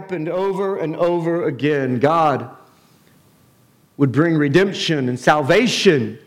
[0.00, 1.98] happened over and over again.
[1.98, 2.48] God
[3.98, 6.18] would bring redemption and salvation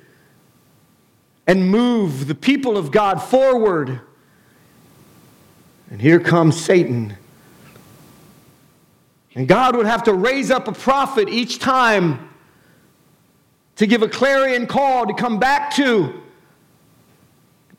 [1.47, 3.99] and move the people of God forward.
[5.89, 7.17] And here comes Satan.
[9.33, 12.29] And God would have to raise up a prophet each time
[13.77, 16.21] to give a clarion call to come back to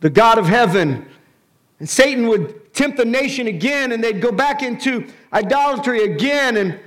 [0.00, 1.06] the God of heaven.
[1.78, 6.56] And Satan would tempt the nation again, and they'd go back into idolatry again.
[6.56, 6.78] And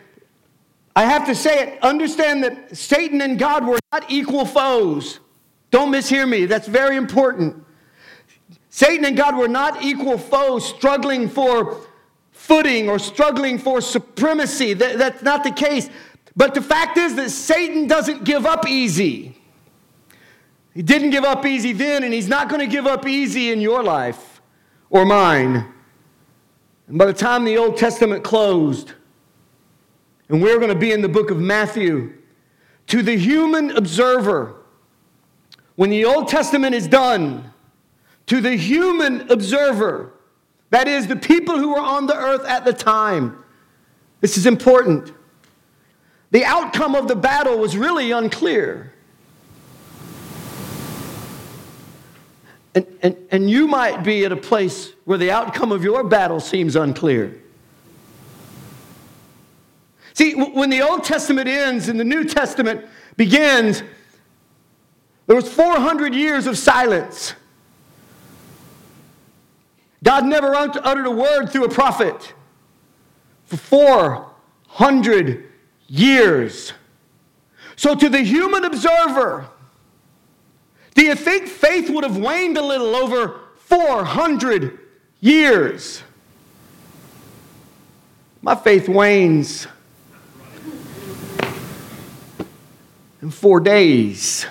[0.95, 5.19] I have to say it understand that Satan and God were not equal foes.
[5.71, 7.63] Don't mishear me, that's very important.
[8.69, 11.81] Satan and God were not equal foes struggling for
[12.31, 14.73] footing or struggling for supremacy.
[14.73, 15.89] That, that's not the case.
[16.35, 19.35] But the fact is that Satan doesn't give up easy.
[20.75, 23.59] He didn't give up easy then, and he's not going to give up easy in
[23.59, 24.41] your life
[24.91, 25.73] or mine.
[26.87, 28.93] And by the time the Old Testament closed,
[30.29, 32.13] and we're going to be in the book of Matthew,
[32.87, 34.55] to the human observer,
[35.75, 37.53] when the Old Testament is done,
[38.27, 40.13] to the human observer,
[40.69, 43.43] that is, the people who were on the earth at the time,
[44.19, 45.13] this is important.
[46.31, 48.93] The outcome of the battle was really unclear.
[52.77, 56.39] And, and, and you might be at a place where the outcome of your battle
[56.39, 57.41] seems unclear.
[60.13, 63.81] See, when the Old Testament ends and the New Testament begins,
[65.25, 67.33] there was 400 years of silence.
[70.03, 72.35] God never uttered a word through a prophet
[73.45, 75.49] for 400
[75.87, 76.73] years.
[77.75, 79.49] So, to the human observer,
[80.97, 84.79] do you think faith would have waned a little over 400
[85.19, 86.01] years?
[88.41, 89.67] My faith wanes
[93.21, 94.47] in four days.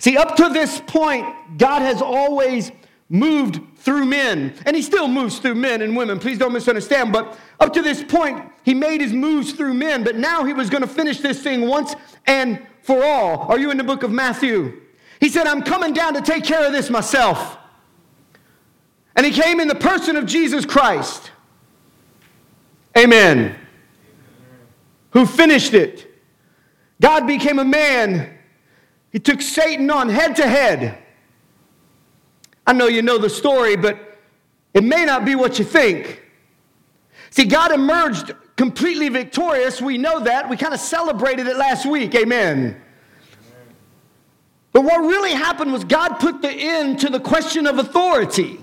[0.00, 1.26] See, up to this point,
[1.56, 2.70] God has always
[3.10, 4.54] moved through men.
[4.64, 6.18] And he still moves through men and women.
[6.18, 7.12] Please don't misunderstand.
[7.12, 10.04] But up to this point, he made his moves through men.
[10.04, 11.94] But now he was going to finish this thing once
[12.26, 13.40] and for all.
[13.50, 14.80] Are you in the book of Matthew?
[15.20, 17.58] He said, I'm coming down to take care of this myself.
[19.16, 21.30] And he came in the person of Jesus Christ.
[22.96, 23.56] Amen.
[25.10, 26.06] Who finished it.
[27.00, 28.38] God became a man.
[29.10, 30.99] He took Satan on head to head.
[32.66, 34.18] I know you know the story, but
[34.74, 36.22] it may not be what you think.
[37.30, 39.80] See, God emerged completely victorious.
[39.80, 40.48] We know that.
[40.48, 42.14] We kind of celebrated it last week.
[42.14, 42.80] Amen.
[44.72, 48.60] But what really happened was God put the end to the question of authority.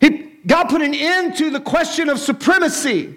[0.00, 3.16] He, God put an end to the question of supremacy.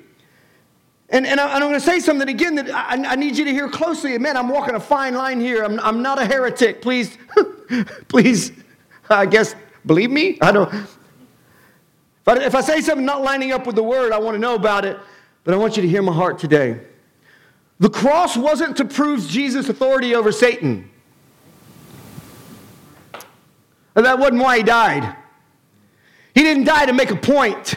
[1.10, 3.52] And, and, I, am going to say something again that I, I, need you to
[3.52, 4.18] hear closely.
[4.18, 5.64] Man, I'm walking a fine line here.
[5.64, 6.82] I'm, I'm not a heretic.
[6.82, 7.18] Please,
[8.08, 8.52] please,
[9.10, 9.56] I guess,
[9.86, 10.38] believe me.
[10.42, 10.74] I don't.
[10.74, 14.40] If I, if I say something not lining up with the word, I want to
[14.40, 15.00] know about it.
[15.44, 16.82] But I want you to hear my heart today.
[17.80, 20.90] The cross wasn't to prove Jesus' authority over Satan.
[23.96, 25.16] And That wasn't why he died.
[26.36, 27.76] He didn't die to make a point.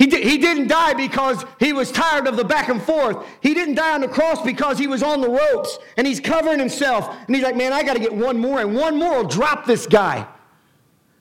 [0.00, 3.22] He, di- he didn't die because he was tired of the back and forth.
[3.42, 6.58] He didn't die on the cross because he was on the ropes and he's covering
[6.58, 7.14] himself.
[7.26, 9.66] And he's like, man, I got to get one more, and one more will drop
[9.66, 10.26] this guy.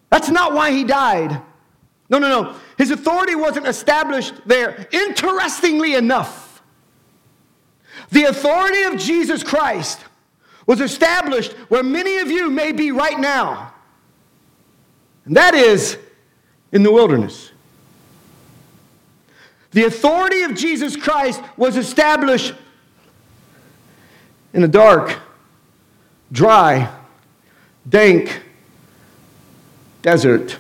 [0.10, 1.42] That's not why he died.
[2.10, 2.56] No, no, no.
[2.78, 4.88] His authority wasn't established there.
[4.94, 6.62] Interestingly enough,
[8.12, 10.00] the authority of Jesus Christ
[10.66, 13.74] was established where many of you may be right now,
[15.26, 15.98] and that is
[16.72, 17.52] in the wilderness.
[19.72, 22.54] The authority of Jesus Christ was established
[24.54, 25.20] in a dark,
[26.32, 26.92] dry,
[27.88, 28.42] dank
[30.02, 30.54] desert.
[30.54, 30.60] It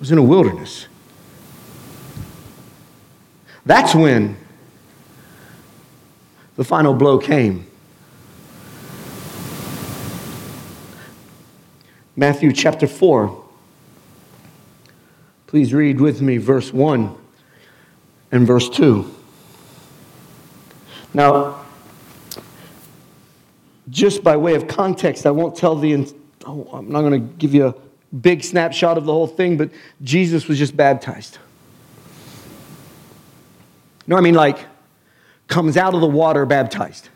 [0.00, 0.86] was in a wilderness.
[3.64, 4.36] That's when
[6.56, 7.66] the final blow came.
[12.16, 13.44] Matthew chapter 4.
[15.46, 17.14] Please read with me verse 1
[18.30, 19.14] and verse 2.
[21.14, 21.64] Now,
[23.88, 26.12] just by way of context, I won't tell the,
[26.46, 27.74] oh, I'm not going to give you a
[28.14, 29.70] big snapshot of the whole thing, but
[30.02, 31.38] Jesus was just baptized.
[34.06, 34.66] No, I mean like
[35.46, 37.08] comes out of the water baptized.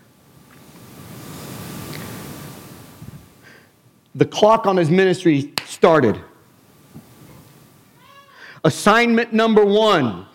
[4.15, 6.21] the clock on his ministry started.
[8.65, 10.27] Assignment number one.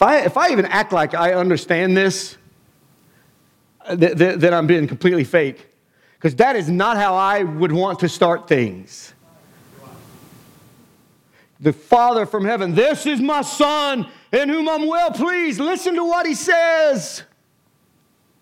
[0.00, 2.38] If I, if I even act like I understand this,
[3.84, 5.66] uh, th- th- then I'm being completely fake.
[6.14, 9.12] Because that is not how I would want to start things.
[11.60, 15.60] The Father from heaven, this is my Son in whom I'm well pleased.
[15.60, 17.24] Listen to what he says.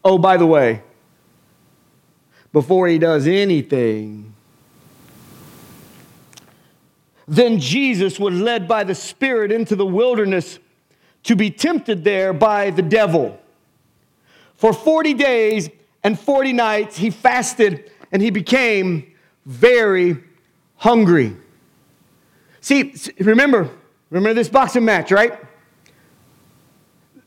[0.04, 0.84] Oh, by the way,
[2.52, 4.32] before he does anything,
[7.26, 10.60] then Jesus was led by the Spirit into the wilderness
[11.24, 13.38] to be tempted there by the devil.
[14.54, 15.70] For 40 days
[16.02, 19.14] and 40 nights he fasted and he became
[19.46, 20.16] very
[20.76, 21.36] hungry.
[22.60, 23.70] See, remember,
[24.10, 25.38] remember this boxing match, right?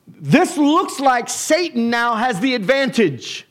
[0.08, 3.48] This looks like Satan now has the advantage.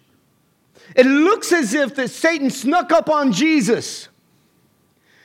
[0.95, 4.09] It looks as if that Satan snuck up on Jesus.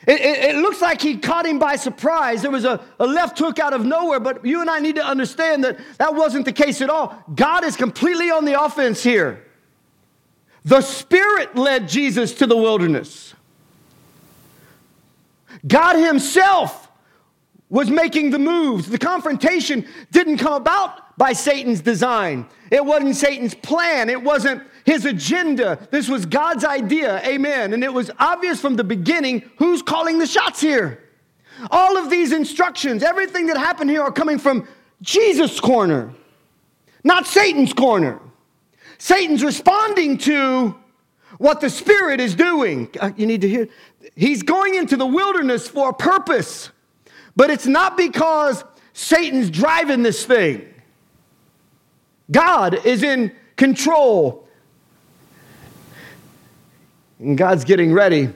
[0.07, 2.43] It, it, it, looks like he caught him by surprise.
[2.43, 5.05] There was a, a left hook out of nowhere, but you and I need to
[5.05, 7.17] understand that that wasn't the case at all.
[7.33, 9.43] God is completely on the offense here.
[10.63, 13.33] The Spirit led Jesus to the wilderness.
[15.67, 16.85] God Himself
[17.69, 18.87] was making the moves.
[18.87, 25.03] The confrontation didn't come about by Satan's design, it wasn't Satan's plan, it wasn't his
[25.05, 25.87] agenda.
[25.91, 27.21] This was God's idea.
[27.25, 27.73] Amen.
[27.73, 31.03] And it was obvious from the beginning who's calling the shots here.
[31.71, 34.67] All of these instructions, everything that happened here are coming from
[35.01, 36.13] Jesus' corner,
[37.03, 38.19] not Satan's corner.
[38.97, 40.75] Satan's responding to
[41.37, 42.89] what the Spirit is doing.
[42.99, 43.67] Uh, you need to hear.
[44.15, 46.69] He's going into the wilderness for a purpose,
[47.35, 50.73] but it's not because Satan's driving this thing.
[52.31, 54.44] God is in control.
[57.25, 58.29] And God's getting ready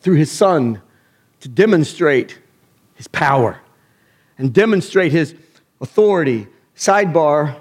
[0.00, 0.80] through his son
[1.40, 2.38] to demonstrate
[2.94, 3.60] his power
[4.38, 5.34] and demonstrate his
[5.80, 6.46] authority.
[6.76, 7.56] Sidebar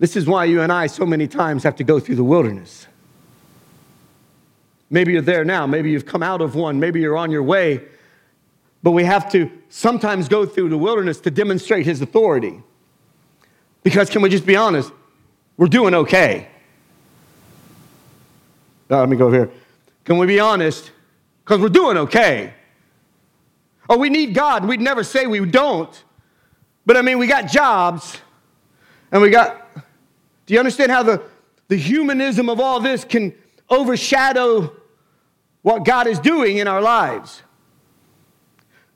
[0.00, 2.86] this is why you and I so many times have to go through the wilderness.
[4.88, 7.84] Maybe you're there now, maybe you've come out of one, maybe you're on your way,
[8.82, 12.62] but we have to sometimes go through the wilderness to demonstrate his authority.
[13.82, 14.90] Because, can we just be honest?
[15.58, 16.48] We're doing okay.
[18.98, 19.50] Let me go over here.
[20.04, 20.90] Can we be honest?
[21.44, 22.54] Because we're doing okay.
[23.88, 24.64] Oh, we need God.
[24.64, 26.04] We'd never say we don't.
[26.86, 28.18] But I mean, we got jobs
[29.12, 29.60] and we got
[30.50, 31.22] do you understand how the,
[31.68, 33.32] the humanism of all this can
[33.68, 34.74] overshadow
[35.62, 37.42] what God is doing in our lives?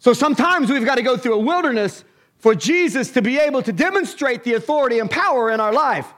[0.01, 2.03] So sometimes we've got to go through a wilderness
[2.39, 6.13] for Jesus to be able to demonstrate the authority and power in our life.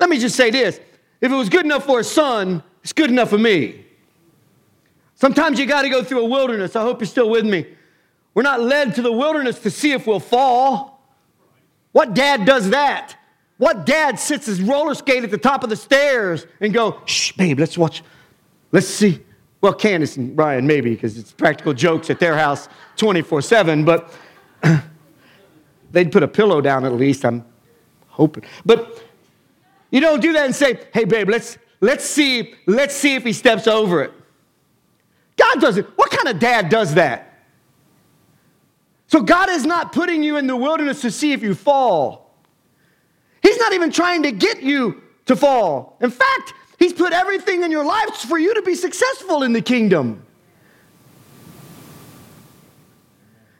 [0.00, 0.80] Let me just say this
[1.20, 3.84] if it was good enough for a son, it's good enough for me.
[5.16, 6.76] Sometimes you got to go through a wilderness.
[6.76, 7.66] I hope you're still with me.
[8.34, 11.00] We're not led to the wilderness to see if we'll fall.
[11.92, 13.16] What dad does that?
[13.56, 17.32] What dad sits his roller skate at the top of the stairs and go, shh,
[17.32, 18.02] babe, let's watch,
[18.72, 19.20] let's see.
[19.60, 24.12] Well, Candace and Brian, maybe, because it's practical jokes at their house 24 7, but
[25.92, 27.46] they'd put a pillow down at least, I'm
[28.08, 28.44] hoping.
[28.66, 29.02] But
[29.90, 33.32] you don't do that and say, hey, babe, let's, let's, see, let's see if he
[33.32, 34.12] steps over it.
[35.36, 35.86] God does it.
[35.96, 37.42] What kind of dad does that?
[39.08, 42.34] So God is not putting you in the wilderness to see if you fall.
[43.42, 45.96] He's not even trying to get you to fall.
[46.00, 49.62] In fact, He's put everything in your life for you to be successful in the
[49.62, 50.24] kingdom.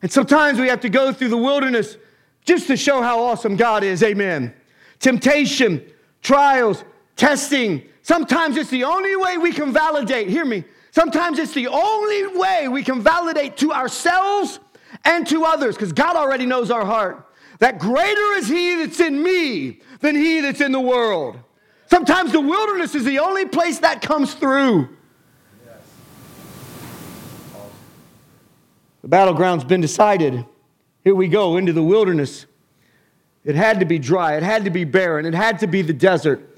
[0.02, 1.96] And sometimes we have to go through the wilderness
[2.44, 4.02] just to show how awesome God is.
[4.02, 4.52] Amen.
[4.98, 5.82] Temptation,
[6.22, 6.84] trials,
[7.16, 7.82] testing.
[8.04, 10.28] Sometimes it's the only way we can validate.
[10.28, 10.64] Hear me.
[10.90, 14.60] Sometimes it's the only way we can validate to ourselves
[15.06, 17.26] and to others because God already knows our heart
[17.60, 21.38] that greater is he that's in me than he that's in the world.
[21.86, 24.90] Sometimes the wilderness is the only place that comes through.
[29.00, 30.44] The battleground's been decided.
[31.04, 32.44] Here we go into the wilderness.
[33.46, 35.92] It had to be dry, it had to be barren, it had to be the
[35.94, 36.53] desert.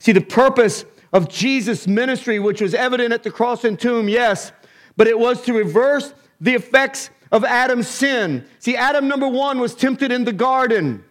[0.00, 4.50] See, the purpose of Jesus' ministry, which was evident at the cross and tomb, yes,
[4.96, 8.44] but it was to reverse the effects of Adam's sin.
[8.58, 11.04] See, Adam, number one, was tempted in the garden.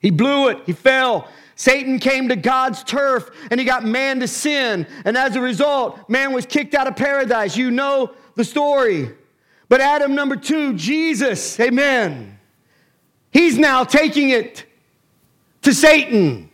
[0.00, 1.28] He blew it, he fell.
[1.54, 4.86] Satan came to God's turf and he got man to sin.
[5.04, 7.56] And as a result, man was kicked out of paradise.
[7.56, 9.10] You know the story.
[9.68, 12.38] But Adam, number two, Jesus, amen.
[13.32, 14.66] He's now taking it
[15.62, 16.48] to Satan.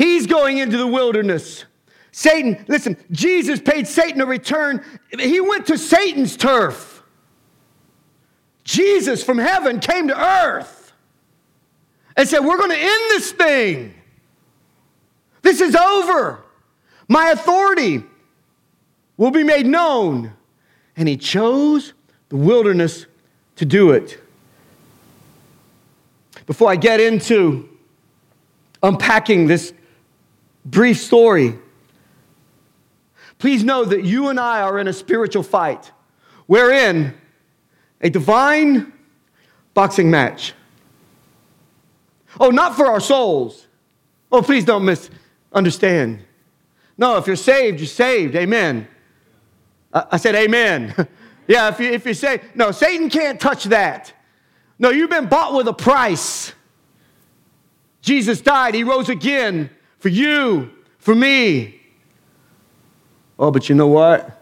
[0.00, 1.66] He's going into the wilderness.
[2.10, 4.82] Satan, listen, Jesus paid Satan a return.
[5.18, 7.02] He went to Satan's turf.
[8.64, 10.94] Jesus from heaven came to earth
[12.16, 13.92] and said, We're going to end this thing.
[15.42, 16.44] This is over.
[17.06, 18.02] My authority
[19.18, 20.32] will be made known.
[20.96, 21.92] And he chose
[22.30, 23.04] the wilderness
[23.56, 24.18] to do it.
[26.46, 27.68] Before I get into
[28.82, 29.74] unpacking this
[30.64, 31.58] brief story,
[33.38, 35.90] please know that you and I are in a spiritual fight
[36.46, 37.14] wherein
[38.00, 38.92] a divine
[39.74, 40.54] boxing match.
[42.38, 43.66] Oh, not for our souls.
[44.30, 46.24] Oh, please don't misunderstand.
[46.96, 48.36] No, if you're saved, you're saved.
[48.36, 48.86] Amen.
[49.92, 50.94] I said, Amen.
[51.48, 54.12] yeah, if, you, if you say, no, Satan can't touch that.
[54.78, 56.52] No, you've been bought with a price.
[58.02, 59.70] Jesus died, he rose again
[60.00, 61.80] for you, for me.
[63.38, 64.38] Oh, but you know what?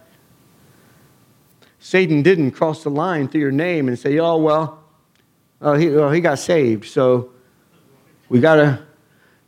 [1.78, 4.82] Satan didn't cross the line through your name and say, oh, well,
[5.60, 7.30] oh, he, well, he got saved, so
[8.28, 8.82] we got to,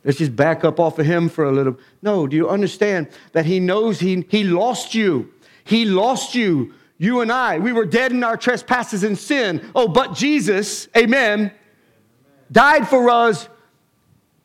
[0.03, 1.77] let's just back up off of him for a little.
[2.01, 5.33] No, do you understand that he knows he, he lost you?
[5.63, 6.73] He lost you.
[6.97, 9.69] You and I, we were dead in our trespasses and sin.
[9.73, 11.51] Oh, but Jesus, amen,
[12.51, 13.47] died for us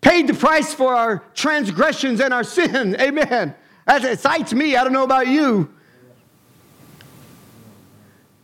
[0.07, 2.97] paid the price for our transgressions and our sin.
[3.01, 3.53] Amen.
[3.87, 4.77] That excites me.
[4.77, 5.69] I don't know about you.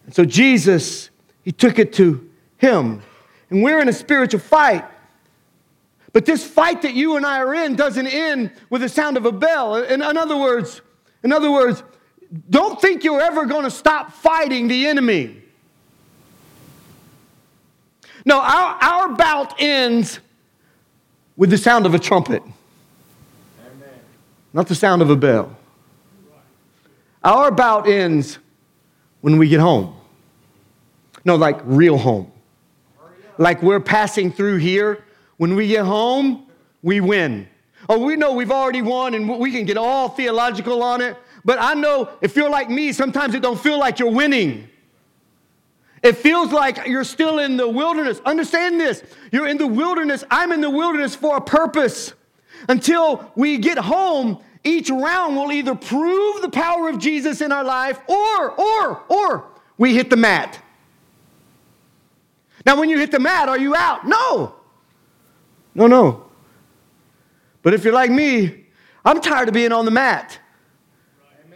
[0.05, 1.11] And so Jesus,
[1.43, 2.29] he took it to
[2.59, 3.01] him.
[3.49, 4.85] And we're in a spiritual fight.
[6.13, 9.25] But this fight that you and I are in doesn't end with the sound of
[9.25, 9.77] a bell.
[9.77, 10.81] In, in other words,
[11.23, 11.85] in other words,
[12.51, 15.43] don't think you're ever going to stop fighting the enemy.
[18.25, 20.19] No, our, our bout ends
[21.43, 23.89] with the sound of a trumpet, Amen.
[24.53, 25.57] not the sound of a bell.
[27.25, 28.39] Our bout ends
[29.23, 29.97] when we get home.
[31.25, 32.31] No, like real home.
[33.39, 35.03] Like we're passing through here.
[35.39, 36.47] When we get home,
[36.81, 37.49] we win.
[37.89, 41.17] Oh, we know we've already won and we can get all theological on it.
[41.45, 44.69] But I know if you're like me, sometimes it don't feel like you're winning.
[46.03, 48.21] It feels like you're still in the wilderness.
[48.25, 49.05] Understand this.
[49.31, 50.25] You're in the wilderness.
[50.31, 52.13] I'm in the wilderness for a purpose.
[52.69, 57.65] Until we get home, each round will either prove the power of Jesus in our
[57.65, 59.45] life or, or, or
[59.79, 60.59] we hit the mat.
[62.65, 64.07] Now, when you hit the mat, are you out?
[64.07, 64.55] No.
[65.75, 66.27] No, no.
[67.63, 68.67] But if you're like me,
[69.05, 70.39] I'm tired of being on the mat.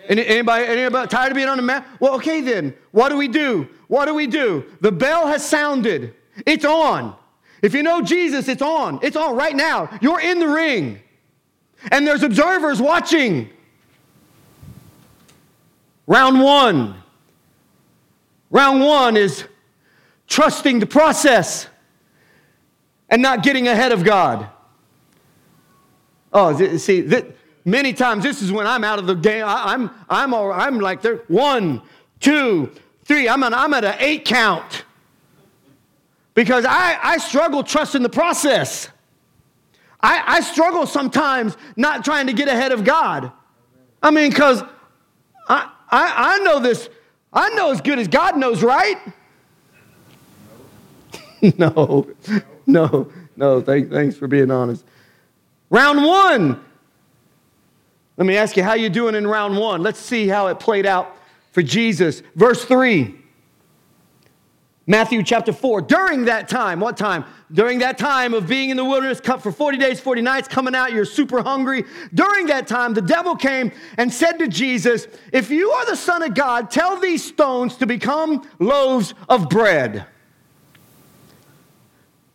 [0.08, 1.86] Anybody, anybody tired of being on the mat?
[1.98, 2.74] Well, okay then.
[2.92, 3.68] What do we do?
[3.88, 4.64] What do we do?
[4.80, 6.14] The bell has sounded.
[6.44, 7.14] It's on.
[7.62, 9.00] If you know Jesus, it's on.
[9.02, 9.88] It's on right now.
[10.00, 11.00] You're in the ring.
[11.90, 13.50] And there's observers watching.
[16.06, 17.02] Round one.
[18.50, 19.44] Round one is
[20.28, 21.68] trusting the process
[23.08, 24.48] and not getting ahead of God.
[26.32, 27.02] Oh, see,
[27.66, 29.44] Many times, this is when I'm out of the game.
[29.44, 31.82] I, am I'm, I'm, I'm like, there, one,
[32.20, 32.70] two,
[33.06, 33.28] three.
[33.28, 34.84] I'm, an, I'm at an eight count.
[36.34, 38.90] Because I, I struggle trusting the process.
[40.02, 43.32] I, I struggle sometimes not trying to get ahead of God.
[44.02, 44.62] I mean, because
[45.48, 46.90] I, I, I know this,
[47.32, 48.98] I know as good as God knows, right?
[51.58, 52.06] no,
[52.66, 53.60] no, no.
[53.62, 54.84] Thank, thanks for being honest.
[55.70, 56.60] Round one,
[58.16, 59.82] let me ask you how you doing in round 1.
[59.82, 61.15] Let's see how it played out
[61.56, 62.22] for Jesus.
[62.34, 63.14] Verse 3.
[64.86, 65.80] Matthew chapter 4.
[65.80, 67.24] During that time, what time?
[67.50, 70.74] During that time of being in the wilderness cut for 40 days, 40 nights, coming
[70.74, 71.84] out, you're super hungry.
[72.12, 76.22] During that time, the devil came and said to Jesus, If you are the Son
[76.22, 80.04] of God, tell these stones to become loaves of bread.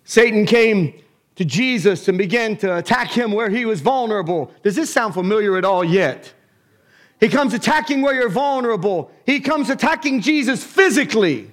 [0.04, 1.00] Satan came
[1.36, 4.52] to Jesus and began to attack him where he was vulnerable.
[4.64, 6.34] Does this sound familiar at all yet?
[7.22, 9.12] He comes attacking where you're vulnerable.
[9.28, 11.52] He comes attacking Jesus physically.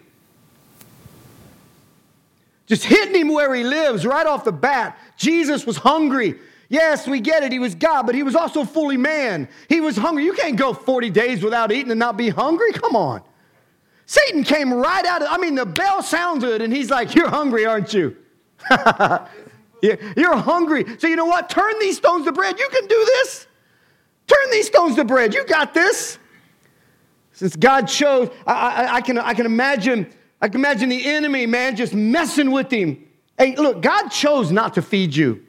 [2.66, 4.98] Just hitting him where he lives right off the bat.
[5.18, 6.36] Jesus was hungry.
[6.70, 7.52] Yes, we get it.
[7.52, 9.46] He was God, but he was also fully man.
[9.68, 10.24] He was hungry.
[10.24, 12.72] You can't go 40 days without eating and not be hungry.
[12.72, 13.22] Come on.
[14.06, 17.66] Satan came right out of, I mean, the bell sounded and he's like, You're hungry,
[17.66, 18.16] aren't you?
[19.82, 20.86] You're hungry.
[20.98, 21.50] So, you know what?
[21.50, 22.58] Turn these stones to bread.
[22.58, 23.47] You can do this.
[24.28, 25.34] Turn these stones to bread.
[25.34, 26.18] You got this.
[27.32, 30.08] Since God chose, I, I, I, can, I can imagine,
[30.40, 33.04] I can imagine the enemy, man, just messing with him.
[33.38, 35.44] Hey, look, God chose not to feed you.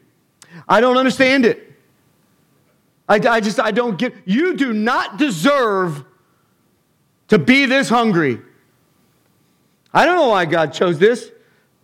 [0.68, 1.70] I don't understand it.
[3.08, 6.06] I, I just, I don't get, you do not deserve
[7.30, 8.40] to be this hungry.
[9.92, 11.32] I don't know why God chose this.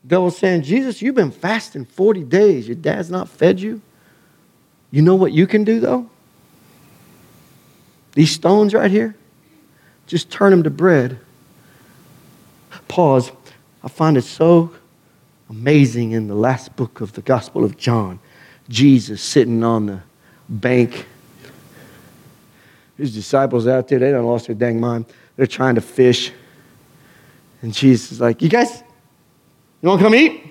[0.05, 2.67] devil saying, Jesus, you've been fasting 40 days.
[2.67, 3.81] Your dad's not fed you.
[4.91, 6.09] You know what you can do, though?
[8.15, 9.15] These stones right here,
[10.07, 11.19] just turn them to bread.
[12.87, 13.31] Pause.
[13.83, 14.73] I find it so
[15.49, 18.19] amazing in the last book of the Gospel of John.
[18.69, 20.01] Jesus sitting on the
[20.49, 21.05] bank.
[22.97, 25.05] His disciples out there, they don't lost their dang mind.
[25.35, 26.31] They're trying to fish.
[27.61, 28.81] And Jesus is like, You guys,
[29.81, 30.41] you want to come eat?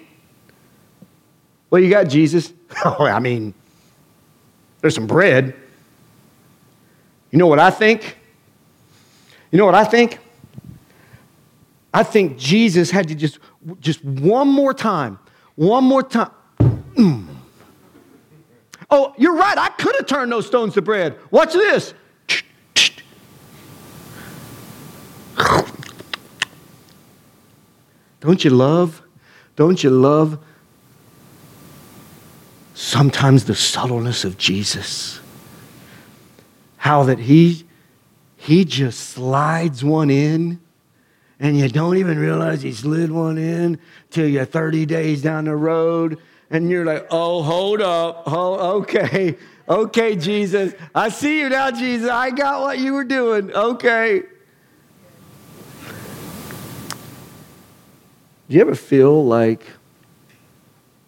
[1.71, 2.53] What you got, Jesus?
[2.85, 3.55] oh, I mean,
[4.81, 5.57] there's some bread.
[7.35, 8.17] You know what I think?
[9.51, 10.21] You know what I think?
[11.93, 13.41] I think Jesus had to just,
[13.81, 15.19] just one more time,
[15.57, 16.31] one more time.
[16.61, 17.27] Mm.
[18.89, 19.59] Oh, you're right.
[19.59, 21.19] I could have turned those stones to bread.
[21.33, 21.93] Watch this.
[28.21, 29.03] Don't you love?
[29.57, 30.39] Don't you love
[32.75, 35.19] sometimes the subtleness of Jesus?
[36.85, 37.65] How that he
[38.37, 40.61] he just slides one in
[41.41, 43.79] and you don't even realize he slid one in
[44.11, 46.19] till you're 30 days down the road
[46.51, 48.25] and you're like, oh, hold up.
[48.27, 49.35] Oh, okay.
[49.67, 50.75] Okay, Jesus.
[50.95, 52.11] I see you now, Jesus.
[52.11, 53.51] I got what you were doing.
[53.51, 54.21] Okay.
[58.47, 59.65] Do you ever feel like,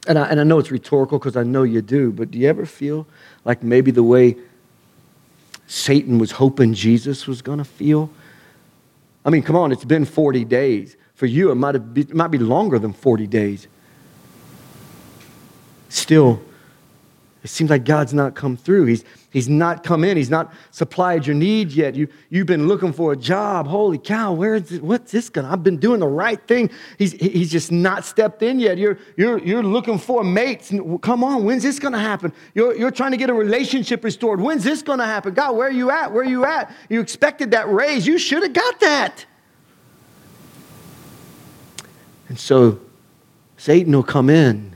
[0.09, 2.49] and I, and I know it's rhetorical because I know you do, but do you
[2.49, 3.07] ever feel
[3.45, 4.37] like maybe the way
[5.67, 8.11] Satan was hoping Jesus was going to feel?
[9.25, 10.97] I mean, come on, it's been 40 days.
[11.15, 13.67] For you, it might, have be, it might be longer than 40 days.
[15.89, 16.41] Still,
[17.43, 18.85] it seems like God's not come through.
[18.87, 19.05] He's,
[19.37, 20.17] he's not come in.
[20.17, 21.95] He's not supplied your needs yet.
[21.95, 23.67] You, you've been looking for a job.
[23.67, 24.83] Holy cow, where is it?
[24.83, 25.53] What's this gonna?
[25.53, 26.71] I've been doing the right thing.
[26.97, 28.79] He's, he's just not stepped in yet.
[28.79, 30.73] You're, you're, you're looking for mates.
[31.03, 32.33] Come on, when's this going to happen?
[32.55, 34.41] You're, you're trying to get a relationship restored.
[34.41, 35.35] When's this going to happen?
[35.35, 36.11] God, where are you at?
[36.11, 36.75] Where are you at?
[36.89, 38.07] You expected that raise.
[38.07, 39.27] You should have got that.
[42.31, 42.81] And so
[43.59, 44.75] Satan will come in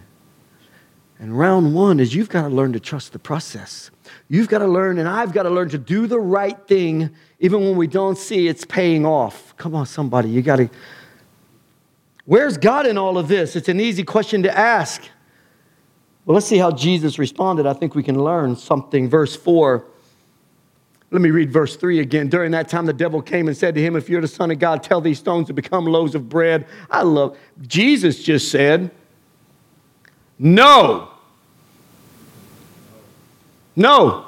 [1.21, 3.91] and round one is you've got to learn to trust the process.
[4.33, 7.63] You've got to learn, and I've got to learn to do the right thing even
[7.63, 9.57] when we don't see it's paying off.
[9.57, 10.71] Come on, somebody, you got to.
[12.27, 13.57] Where's God in all of this?
[13.57, 15.03] It's an easy question to ask.
[16.25, 17.67] Well, let's see how Jesus responded.
[17.67, 19.09] I think we can learn something.
[19.09, 19.85] Verse 4.
[21.11, 22.29] Let me read verse 3 again.
[22.29, 24.61] During that time, the devil came and said to him, If you're the Son of
[24.61, 26.69] God, tell these stones to become loaves of bread.
[26.89, 28.93] I love, Jesus just said,
[30.39, 31.10] No.
[33.81, 34.27] No.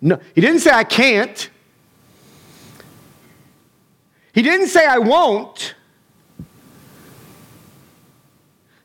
[0.00, 0.20] No.
[0.32, 1.50] He didn't say I can't.
[4.32, 5.74] He didn't say I won't.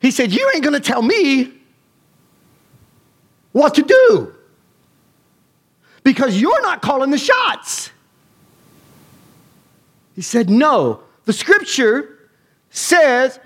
[0.02, 1.54] He said, You ain't going to tell me
[3.52, 4.34] what to do
[6.04, 7.92] because you're not calling the shots.
[10.16, 11.02] He said, No.
[11.26, 12.18] The scripture
[12.72, 13.40] says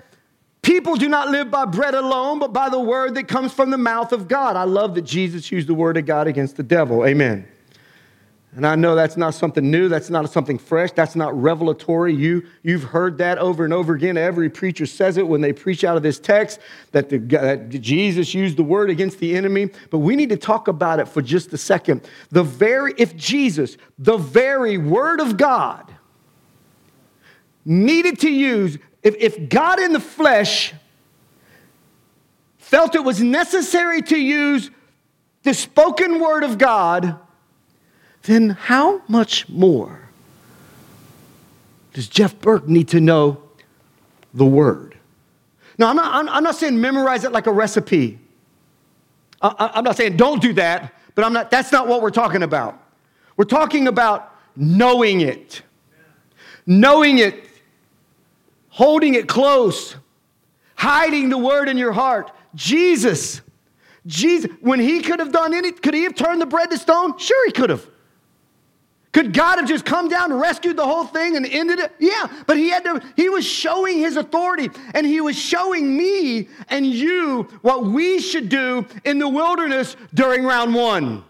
[0.68, 3.78] People do not live by bread alone, but by the word that comes from the
[3.78, 4.54] mouth of God.
[4.54, 7.06] I love that Jesus used the word of God against the devil.
[7.06, 7.48] Amen.
[8.54, 12.14] And I know that's not something new, that's not something fresh, that's not revelatory.
[12.14, 14.18] You, you've heard that over and over again.
[14.18, 16.60] Every preacher says it when they preach out of this text
[16.92, 19.70] that, the, that Jesus used the word against the enemy.
[19.88, 22.06] But we need to talk about it for just a second.
[22.28, 25.94] The very, if Jesus, the very word of God,
[27.64, 28.76] needed to use
[29.08, 30.74] if, if God in the flesh
[32.58, 34.70] felt it was necessary to use
[35.42, 37.18] the spoken word of God,
[38.24, 40.10] then how much more
[41.94, 43.42] does Jeff Burke need to know
[44.34, 44.96] the word?
[45.78, 48.18] Now, I'm not, I'm not saying memorize it like a recipe.
[49.40, 52.42] I, I'm not saying don't do that, but I'm not, that's not what we're talking
[52.42, 52.78] about.
[53.38, 55.62] We're talking about knowing it.
[56.66, 57.47] Knowing it
[58.78, 59.96] holding it close,
[60.76, 62.30] hiding the word in your heart.
[62.54, 63.40] Jesus,
[64.06, 67.18] Jesus, when he could have done any, could he have turned the bread to stone?
[67.18, 67.84] Sure, he could have.
[69.10, 71.92] Could God have just come down and rescued the whole thing and ended it?
[71.98, 76.48] Yeah, but he had to, he was showing his authority and he was showing me
[76.68, 81.24] and you what we should do in the wilderness during round one.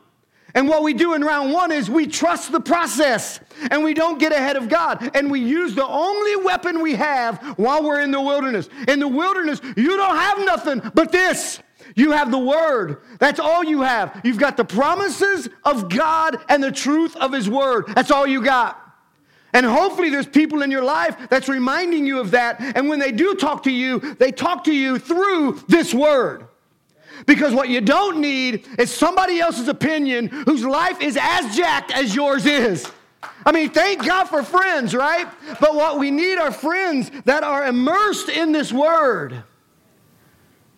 [0.59, 3.39] And what we do in round one is we trust the process
[3.71, 5.09] and we don't get ahead of God.
[5.15, 8.69] And we use the only weapon we have while we're in the wilderness.
[8.89, 11.61] In the wilderness, you don't have nothing but this.
[11.95, 13.03] You have the Word.
[13.21, 14.21] That's all you have.
[14.25, 17.85] You've got the promises of God and the truth of His Word.
[17.95, 18.83] That's all you got.
[19.53, 22.61] And hopefully, there's people in your life that's reminding you of that.
[22.77, 26.48] And when they do talk to you, they talk to you through this Word.
[27.27, 32.15] Because what you don't need is somebody else's opinion whose life is as jacked as
[32.15, 32.91] yours is.
[33.45, 35.27] I mean, thank God for friends, right?
[35.61, 39.43] But what we need are friends that are immersed in this word,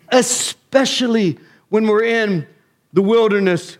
[0.09, 1.37] especially
[1.69, 2.47] when we're in
[2.93, 3.77] the wilderness.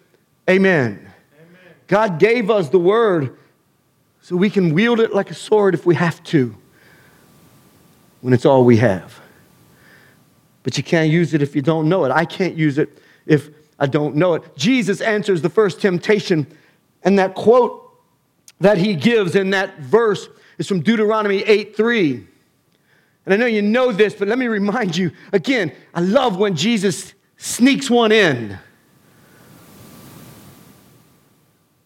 [0.50, 1.00] Amen.
[1.00, 1.76] Amen.
[1.88, 3.38] God gave us the word
[4.22, 6.56] so we can wield it like a sword if we have to,
[8.22, 9.21] when it's all we have.
[10.64, 12.12] But you can't use it if you don't know it.
[12.12, 14.56] I can't use it if I don't know it.
[14.56, 16.46] Jesus answers the first temptation,
[17.04, 17.92] and that quote
[18.60, 22.28] that he gives in that verse is from Deuteronomy 8 3.
[23.26, 26.56] And I know you know this, but let me remind you again, I love when
[26.56, 28.58] Jesus sneaks one in.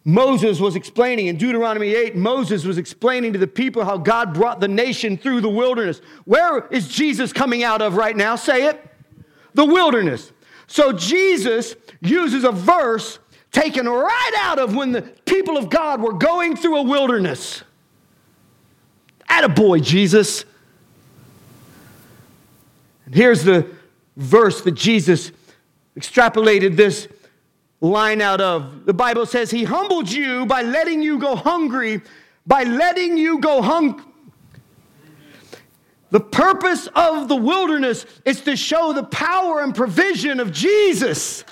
[0.08, 4.60] Moses was explaining in Deuteronomy 8, Moses was explaining to the people how God brought
[4.60, 6.00] the nation through the wilderness.
[6.26, 8.36] Where is Jesus coming out of right now?
[8.36, 8.88] Say it.
[9.56, 10.32] The wilderness.
[10.68, 13.18] So Jesus uses a verse
[13.52, 17.64] taken right out of when the people of God were going through a wilderness.
[19.28, 20.46] Attaboy, Jesus.
[23.06, 23.68] And here's the
[24.18, 25.32] verse that Jesus
[25.98, 27.08] extrapolated this
[27.86, 28.86] line out of.
[28.86, 32.02] The Bible says, He humbled you by letting you go hungry,
[32.46, 34.04] by letting you go hungry.
[36.12, 41.44] The purpose of the wilderness is to show the power and provision of Jesus.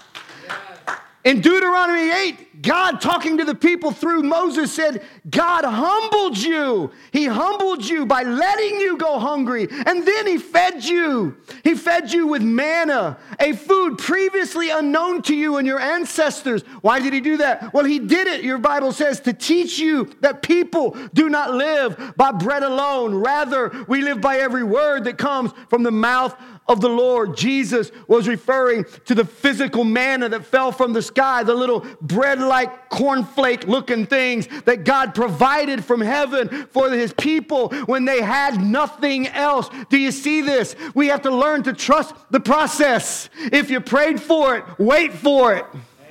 [1.26, 6.92] In Deuteronomy 8, God talking to the people through Moses said, God humbled you.
[7.12, 9.68] He humbled you by letting you go hungry.
[9.70, 11.38] And then he fed you.
[11.64, 16.64] He fed you with manna, a food previously unknown to you and your ancestors.
[16.82, 17.74] Why did he do that?
[17.74, 22.14] Well, he did it, your Bible says, to teach you that people do not live
[22.16, 23.14] by bread alone.
[23.14, 26.36] Rather, we live by every word that comes from the mouth
[26.68, 27.36] of the Lord.
[27.36, 32.40] Jesus was referring to the physical manna that fell from the sky, the little bread
[32.54, 38.62] like cornflake looking things that God provided from heaven for his people when they had
[38.62, 39.72] nothing else.
[39.90, 40.76] Do you see this?
[40.94, 43.28] We have to learn to trust the process.
[43.52, 45.66] If you prayed for it, wait for it.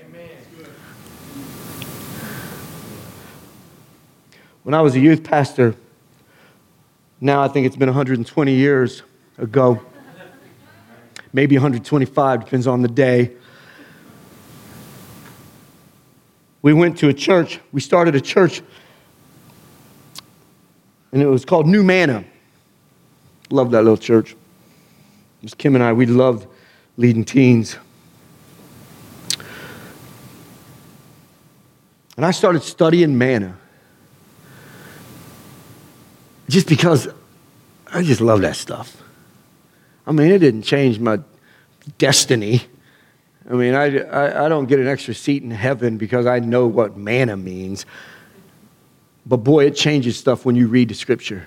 [0.05, 0.31] Amen.
[4.65, 5.77] When I was a youth pastor,
[7.21, 9.05] now I think it's been 120 years
[9.39, 9.81] ago
[11.33, 13.31] maybe 125, depends on the day.
[16.63, 18.63] We went to a church, we started a church,
[21.13, 22.25] and it was called New Manna.
[23.51, 24.33] Love that little church.
[24.33, 24.37] It
[25.43, 26.47] was Kim and I, we loved
[26.97, 27.77] leading teens.
[32.17, 33.57] And I started studying manna.
[36.49, 37.09] Just because
[37.93, 39.03] I just love that stuff.
[40.07, 41.19] I mean, it didn't change my
[41.99, 42.63] destiny.
[43.53, 46.67] I mean, I, I, I, don't get an extra seat in heaven because I know
[46.67, 47.85] what manna means.
[49.27, 51.47] But boy, it changes stuff when you read the scripture.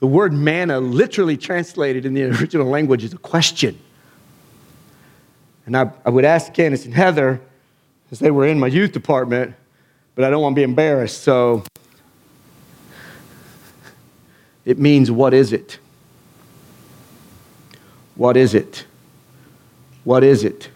[0.00, 3.78] The word manna, literally translated in the original language, is a question.
[5.64, 7.40] And I, I would ask Candace and Heather,
[8.10, 9.54] as they were in my youth department,
[10.16, 11.64] but I don't want to be embarrassed, so
[14.66, 15.78] it means, what is it?
[18.16, 18.84] What is it?
[20.06, 20.70] What is it?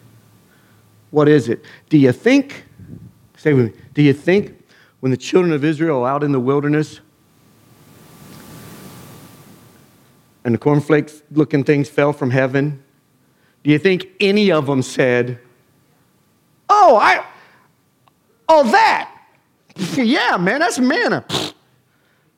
[1.12, 1.64] What is it?
[1.88, 2.64] Do you think,
[3.37, 4.61] say with me, do you think
[4.99, 6.99] when the children of Israel out in the wilderness
[10.45, 12.83] and the cornflakes looking things fell from heaven,
[13.62, 15.38] do you think any of them said,
[16.69, 17.25] Oh, I,
[18.49, 19.16] oh, that?
[19.95, 21.25] yeah, man, that's manna.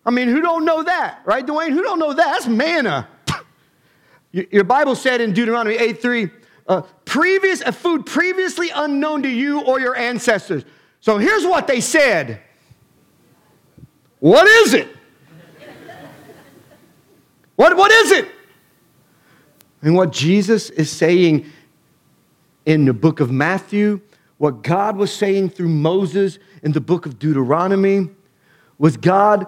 [0.04, 1.70] I mean, who don't know that, right, Dwayne?
[1.70, 2.32] Who don't know that?
[2.32, 3.08] That's manna.
[4.32, 6.30] Your Bible said in Deuteronomy 8 3,
[6.66, 10.64] uh, previous, a food previously unknown to you or your ancestors.
[11.00, 12.40] So here's what they said
[14.20, 14.88] What is it?
[17.56, 18.28] What, what is it?
[19.82, 21.46] And what Jesus is saying
[22.64, 24.00] in the book of Matthew,
[24.38, 28.08] what God was saying through Moses in the book of Deuteronomy,
[28.78, 29.46] was God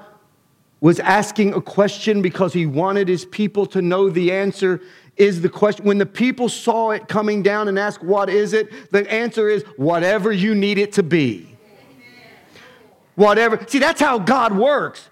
[0.80, 4.80] was asking a question because he wanted his people to know the answer
[5.16, 8.90] is the question when the people saw it coming down and asked what is it
[8.90, 11.48] the answer is whatever you need it to be
[13.14, 15.08] whatever see that's how god works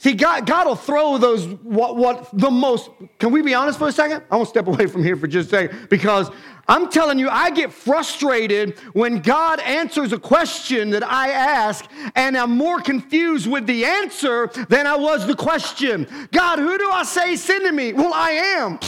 [0.00, 3.88] See, God, God will throw those, what, what the most, can we be honest for
[3.88, 4.22] a second?
[4.30, 6.30] I won't step away from here for just a second because
[6.68, 12.38] I'm telling you, I get frustrated when God answers a question that I ask and
[12.38, 16.06] I'm more confused with the answer than I was the question.
[16.30, 17.92] God, who do I say send to me?
[17.92, 18.78] Well, I am.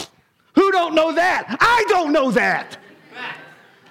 [0.55, 1.57] Who don't know that?
[1.61, 2.79] I don't know that.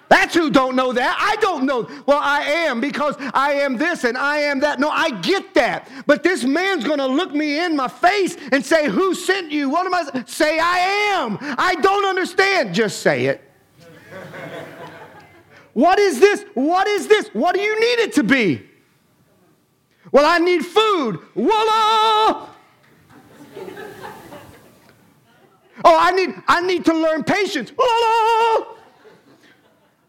[0.09, 1.17] That's who don't know that.
[1.19, 1.87] I don't know.
[2.07, 4.79] Well, I am because I am this and I am that.
[4.79, 5.87] No, I get that.
[6.07, 9.69] But this man's going to look me in my face and say, Who sent you?
[9.69, 10.23] What am I?
[10.25, 10.79] Say, I
[11.13, 11.37] am.
[11.39, 12.73] I don't understand.
[12.73, 13.43] Just say it.
[15.73, 16.43] what is this?
[16.55, 17.29] What is this?
[17.29, 18.65] What do you need it to be?
[20.11, 21.19] Well, I need food.
[21.35, 22.49] Voila!
[25.83, 27.69] Oh, I need, I need to learn patience.
[27.69, 28.75] Voila!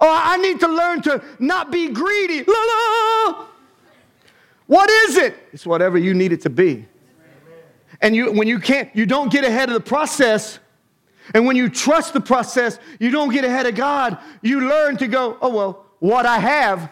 [0.02, 2.44] Oh, I need to learn to not be greedy.
[2.44, 3.46] La, la.
[4.66, 5.36] What is it?
[5.52, 6.86] It's whatever you need it to be.
[8.00, 10.58] And you, when you can't, you don't get ahead of the process.
[11.34, 14.18] And when you trust the process, you don't get ahead of God.
[14.42, 16.90] You learn to go, oh, well, what I have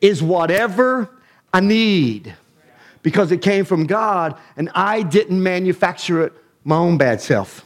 [0.00, 1.10] is whatever
[1.52, 2.34] I need
[3.02, 6.32] because it came from God and I didn't manufacture it
[6.64, 7.64] my own bad self.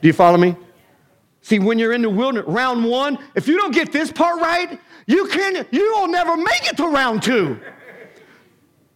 [0.00, 0.56] Do you follow me?
[1.42, 4.80] See, when you're in the wilderness, round one, if you don't get this part right,
[5.06, 7.60] you can you will never make it to round two.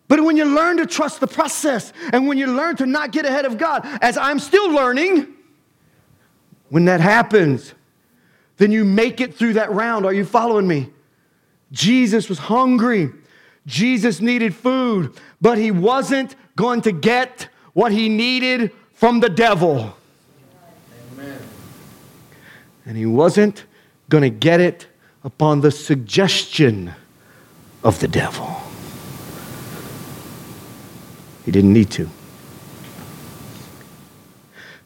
[0.09, 3.25] But when you learn to trust the process and when you learn to not get
[3.25, 5.29] ahead of God, as I'm still learning,
[6.71, 7.75] when that happens,
[8.57, 10.05] then you make it through that round.
[10.05, 10.91] Are you following me?
[11.71, 13.13] Jesus was hungry.
[13.67, 19.95] Jesus needed food, but he wasn't going to get what he needed from the devil
[22.87, 23.65] and he wasn't
[24.09, 24.87] going to get it
[25.25, 26.93] upon the suggestion
[27.83, 28.61] of the devil.
[31.45, 32.09] He didn't need to.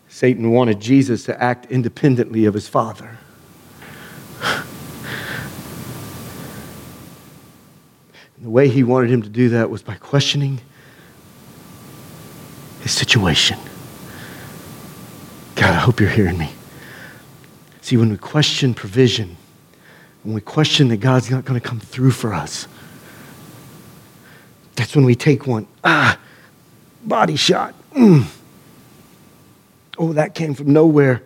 [0.09, 3.19] Satan wanted Jesus to act independently of his Father.
[8.37, 10.61] And the way he wanted him to do that was by questioning
[12.81, 13.59] his situation.
[15.57, 16.51] God, I hope you're hearing me.
[17.85, 19.37] See, when we question provision,
[20.23, 22.67] when we question that God's not going to come through for us,
[24.75, 25.67] that's when we take one.
[25.85, 26.19] Ah,
[27.05, 27.75] body shot.
[27.93, 28.25] Mm.
[29.99, 31.25] Oh, that came from nowhere.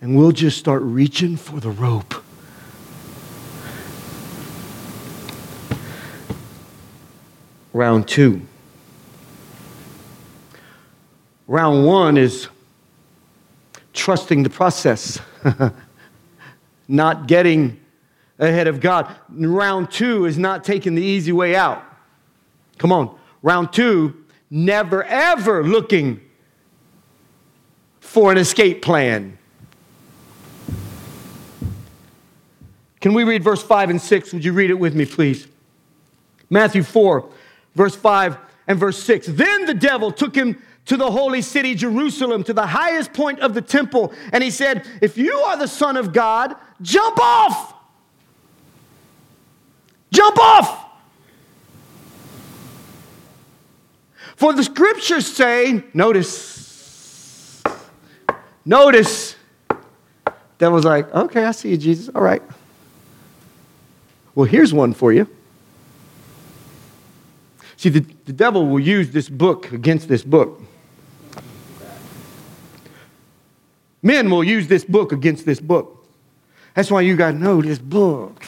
[0.00, 2.16] And we'll just start reaching for the rope.
[7.72, 8.42] Round two.
[11.46, 12.48] Round one is
[13.92, 15.20] trusting the process,
[16.88, 17.80] not getting
[18.38, 19.14] ahead of God.
[19.30, 21.82] Round two is not taking the easy way out.
[22.78, 23.16] Come on.
[23.42, 26.20] Round two, never ever looking
[28.00, 29.38] for an escape plan.
[33.00, 34.32] Can we read verse 5 and 6?
[34.32, 35.46] Would you read it with me, please?
[36.50, 37.28] Matthew 4,
[37.74, 39.28] verse 5 and verse 6.
[39.28, 43.54] Then the devil took him to the holy city, Jerusalem, to the highest point of
[43.54, 44.12] the temple.
[44.32, 47.74] And he said, If you are the Son of God, jump off!
[50.12, 50.86] Jump off!
[54.36, 57.62] For the scriptures say, notice,
[58.66, 59.34] notice,
[60.58, 62.14] devil's like, okay, I see you, Jesus.
[62.14, 62.42] All right.
[64.34, 65.26] Well, here's one for you.
[67.78, 70.60] See, the, the devil will use this book against this book.
[74.06, 76.06] Men will use this book against this book.
[76.74, 78.40] That's why you got to know this book.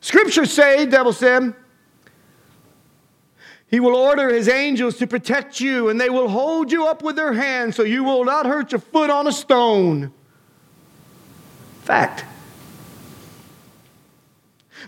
[0.00, 1.54] Scriptures say, devil said,
[3.68, 7.14] he will order his angels to protect you, and they will hold you up with
[7.14, 10.12] their hands so you will not hurt your foot on a stone.
[11.82, 12.24] Fact.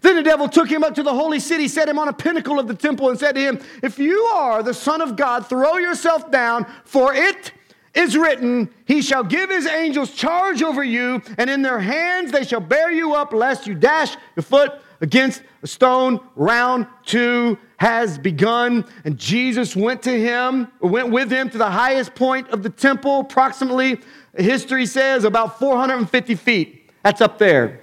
[0.01, 2.59] Then the devil took him up to the holy city, set him on a pinnacle
[2.59, 5.77] of the temple, and said to him, If you are the Son of God, throw
[5.77, 7.53] yourself down, for it
[7.95, 12.45] is written, He shall give His angels charge over you, and in their hands they
[12.45, 16.21] shall bear you up, lest you dash your foot against a stone.
[16.37, 18.87] Round two has begun.
[19.05, 23.21] And Jesus went to him, went with him to the highest point of the temple,
[23.21, 24.01] approximately,
[24.37, 26.91] history says, about 450 feet.
[27.03, 27.81] That's up there.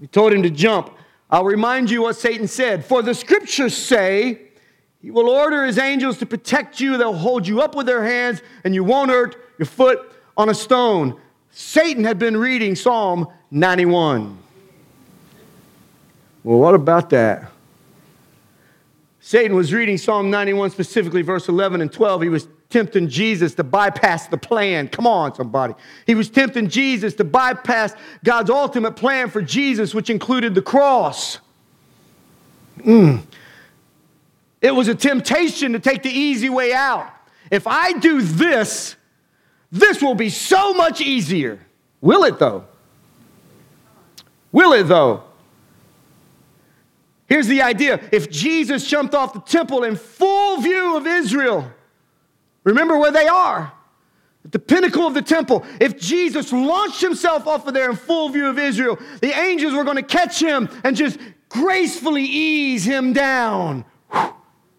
[0.00, 0.92] He told him to jump.
[1.30, 2.84] I'll remind you what Satan said.
[2.84, 4.47] For the scriptures say,
[5.00, 6.96] he will order his angels to protect you.
[6.96, 10.54] They'll hold you up with their hands, and you won't hurt your foot on a
[10.54, 11.20] stone.
[11.50, 14.38] Satan had been reading Psalm 91.
[16.42, 17.50] Well, what about that?
[19.20, 22.22] Satan was reading Psalm 91, specifically verse 11 and 12.
[22.22, 24.88] He was tempting Jesus to bypass the plan.
[24.88, 25.74] Come on, somebody.
[26.06, 31.40] He was tempting Jesus to bypass God's ultimate plan for Jesus, which included the cross.
[32.78, 33.22] Mm.
[34.60, 37.10] It was a temptation to take the easy way out.
[37.50, 38.96] If I do this,
[39.70, 41.60] this will be so much easier.
[42.00, 42.64] Will it, though?
[44.52, 45.24] Will it, though?
[47.28, 51.70] Here's the idea if Jesus jumped off the temple in full view of Israel,
[52.64, 53.72] remember where they are
[54.44, 55.64] at the pinnacle of the temple.
[55.78, 59.84] If Jesus launched himself off of there in full view of Israel, the angels were
[59.84, 61.18] going to catch him and just
[61.50, 63.84] gracefully ease him down.
[64.10, 64.34] Whew,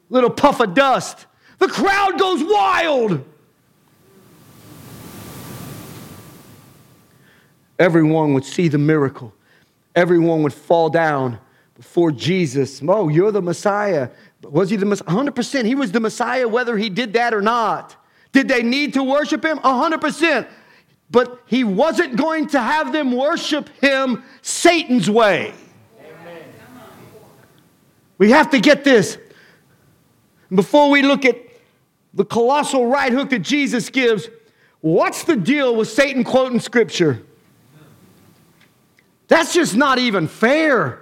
[0.09, 1.25] little puff of dust.
[1.59, 3.25] The crowd goes wild.
[7.77, 9.33] Everyone would see the miracle,
[9.95, 11.39] everyone would fall down
[11.75, 12.81] before Jesus.
[12.85, 14.09] Oh, you're the Messiah.
[14.43, 15.07] Was he the Messiah?
[15.07, 15.65] 100%.
[15.65, 17.95] He was the Messiah whether he did that or not.
[18.33, 19.59] Did they need to worship him?
[19.59, 20.47] 100%.
[21.09, 25.53] But he wasn't going to have them worship him Satan's way.
[25.99, 26.43] Amen.
[28.17, 29.17] We have to get this.
[30.53, 31.37] Before we look at
[32.13, 34.29] the colossal right hook that Jesus gives,
[34.81, 37.23] what's the deal with Satan quoting scripture?
[39.27, 41.01] That's just not even fair.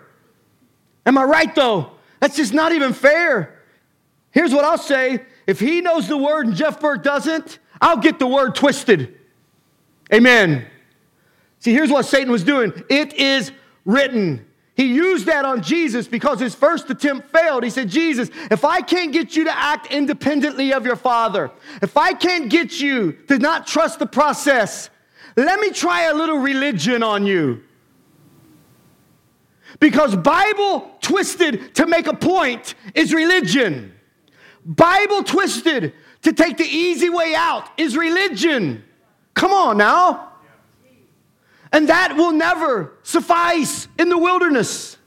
[1.05, 1.91] Am I right though?
[2.19, 3.61] That's just not even fair.
[4.31, 8.19] Here's what I'll say if he knows the word and Jeff Burke doesn't, I'll get
[8.19, 9.17] the word twisted.
[10.13, 10.65] Amen.
[11.59, 13.51] See, here's what Satan was doing it is
[13.85, 14.45] written.
[14.77, 17.63] He used that on Jesus because his first attempt failed.
[17.63, 21.49] He said, Jesus, if I can't get you to act independently of your father,
[21.81, 24.91] if I can't get you to not trust the process,
[25.35, 27.63] let me try a little religion on you.
[29.79, 33.93] Because Bible twisted to make a point is religion.
[34.63, 38.83] Bible twisted to take the easy way out is religion.
[39.33, 40.26] Come on now.
[41.71, 44.97] And that will never suffice in the wilderness.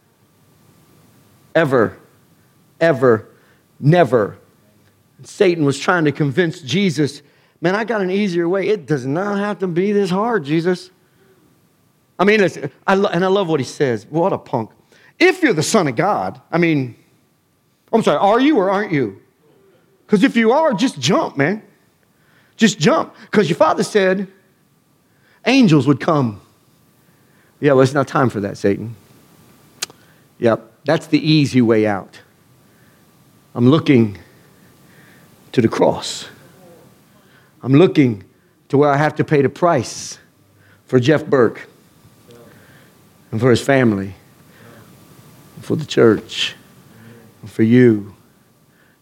[1.54, 1.98] Ever,
[2.80, 3.28] ever,
[3.78, 4.38] never.
[5.22, 7.22] Satan was trying to convince Jesus,
[7.60, 8.68] man, I got an easier way.
[8.68, 10.90] It does not have to be this hard, Jesus.
[12.18, 14.06] I mean, listen, I lo- and I love what he says.
[14.08, 14.70] What a punk.
[15.18, 16.96] If you're the Son of God, I mean,
[17.92, 19.20] I'm sorry, are you or aren't you?
[20.06, 21.62] Because if you are, just jump, man.
[22.56, 23.14] Just jump.
[23.22, 24.28] Because your father said
[25.46, 26.40] angels would come.
[27.60, 28.96] Yeah, well, it's not time for that, Satan.
[30.38, 32.20] Yep, that's the easy way out.
[33.54, 34.18] I'm looking
[35.52, 36.26] to the cross.
[37.62, 38.24] I'm looking
[38.68, 40.18] to where I have to pay the price
[40.86, 41.68] for Jeff Burke
[43.30, 44.14] and for his family,
[45.60, 46.54] for the church,
[47.44, 48.14] for you.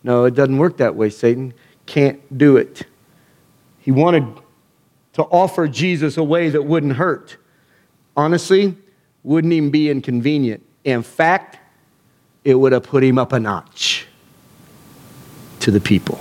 [0.03, 1.55] No, it doesn't work that way, Satan.
[1.87, 2.85] Can't do it.
[3.81, 4.27] He wanted
[5.14, 7.37] to offer Jesus a way that wouldn't hurt.
[8.18, 8.74] Honestly,
[9.22, 10.66] wouldn't even be inconvenient.
[10.83, 11.61] In fact,
[12.42, 14.09] it would have put him up a notch
[15.61, 16.18] to the people.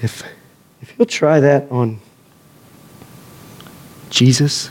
[0.00, 0.22] If,
[0.80, 2.00] if he'll try that on
[4.08, 4.70] Jesus,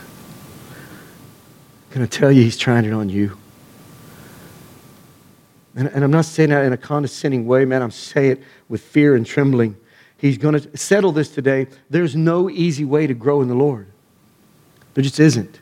[1.90, 3.38] I'm going to tell you, he's trying it on you.
[5.76, 7.82] And, and I'm not saying that in a condescending way, man.
[7.82, 9.76] I'm saying it with fear and trembling.
[10.20, 11.66] He's going to settle this today.
[11.88, 13.86] There's no easy way to grow in the Lord.
[14.92, 15.60] There just isn't.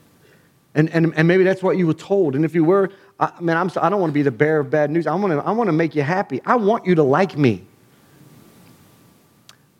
[0.75, 2.35] And, and, and maybe that's what you were told.
[2.35, 2.91] And if you were,
[3.21, 5.07] I, man, I'm, I don't want to be the bearer of bad news.
[5.07, 6.41] I want to, I want to make you happy.
[6.45, 7.65] I want you to like me.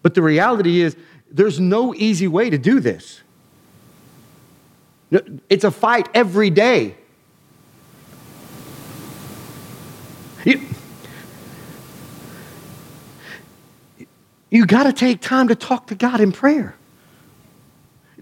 [0.03, 0.97] But the reality is,
[1.31, 3.21] there's no easy way to do this.
[5.49, 6.97] It's a fight every day.
[10.45, 10.61] You,
[14.51, 16.75] you got to take time to talk to God in prayer.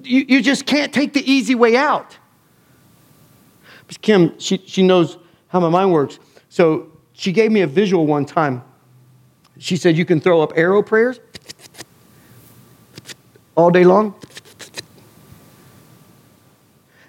[0.02, 2.16] You, you just can't take the easy way out.
[3.86, 6.18] But Kim, she, she knows how my mind works.
[6.48, 8.62] So she gave me a visual one time.
[9.58, 11.20] She said, You can throw up arrow prayers
[13.54, 14.14] all day long.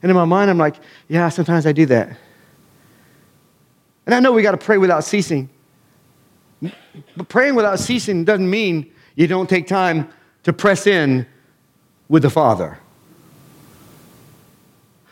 [0.02, 0.76] And in my mind, I'm like,
[1.08, 2.18] yeah, sometimes I do that.
[4.06, 5.50] And I know we got to pray without ceasing.
[6.62, 10.08] But praying without ceasing doesn't mean you don't take time
[10.44, 11.26] to press in
[12.08, 12.80] with the Father.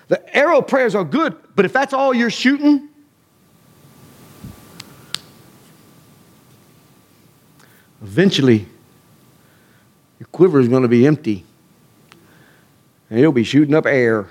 [0.08, 2.88] The arrow prayers are good, but if that's all you're shooting,
[8.04, 8.68] eventually
[10.20, 11.44] your quiver is going to be empty.
[13.10, 14.30] And you'll be shooting up air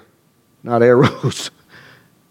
[0.65, 1.51] not arrows.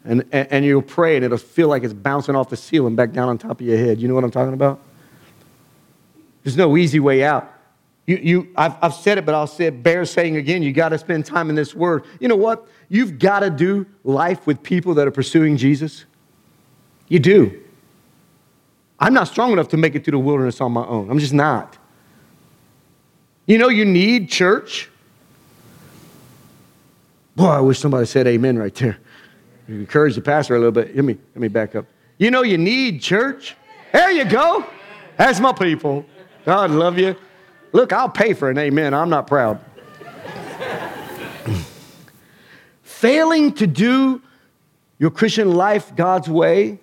[0.06, 3.30] And, and, you'll pray and it'll feel like it's bouncing off the ceiling back down
[3.30, 4.02] on top of your head.
[4.02, 4.82] You know what I'm talking about?
[6.44, 7.52] There's no easy way out.
[8.06, 10.90] You, you, I've, I've said it, but I'll say it, bear saying again, you got
[10.90, 12.04] to spend time in this word.
[12.20, 12.68] You know what?
[12.90, 16.06] You've got to do life with people that are pursuing Jesus.
[17.08, 17.62] You do.
[19.00, 21.10] I'm not strong enough to make it through the wilderness on my own.
[21.10, 21.78] I'm just not.
[23.46, 24.90] You know, you need church.
[27.36, 28.98] Boy, I wish somebody said amen right there.
[29.68, 30.96] You encourage the pastor a little bit.
[30.96, 31.86] Let me, let me back up.
[32.18, 33.56] You know, you need church.
[33.92, 34.66] There you go.
[35.18, 36.06] That's my people.
[36.46, 37.16] God love you.
[37.72, 38.94] Look, I'll pay for an amen.
[38.94, 39.60] I'm not proud.
[42.84, 44.22] Failing to do
[45.00, 46.80] your Christian life God's way,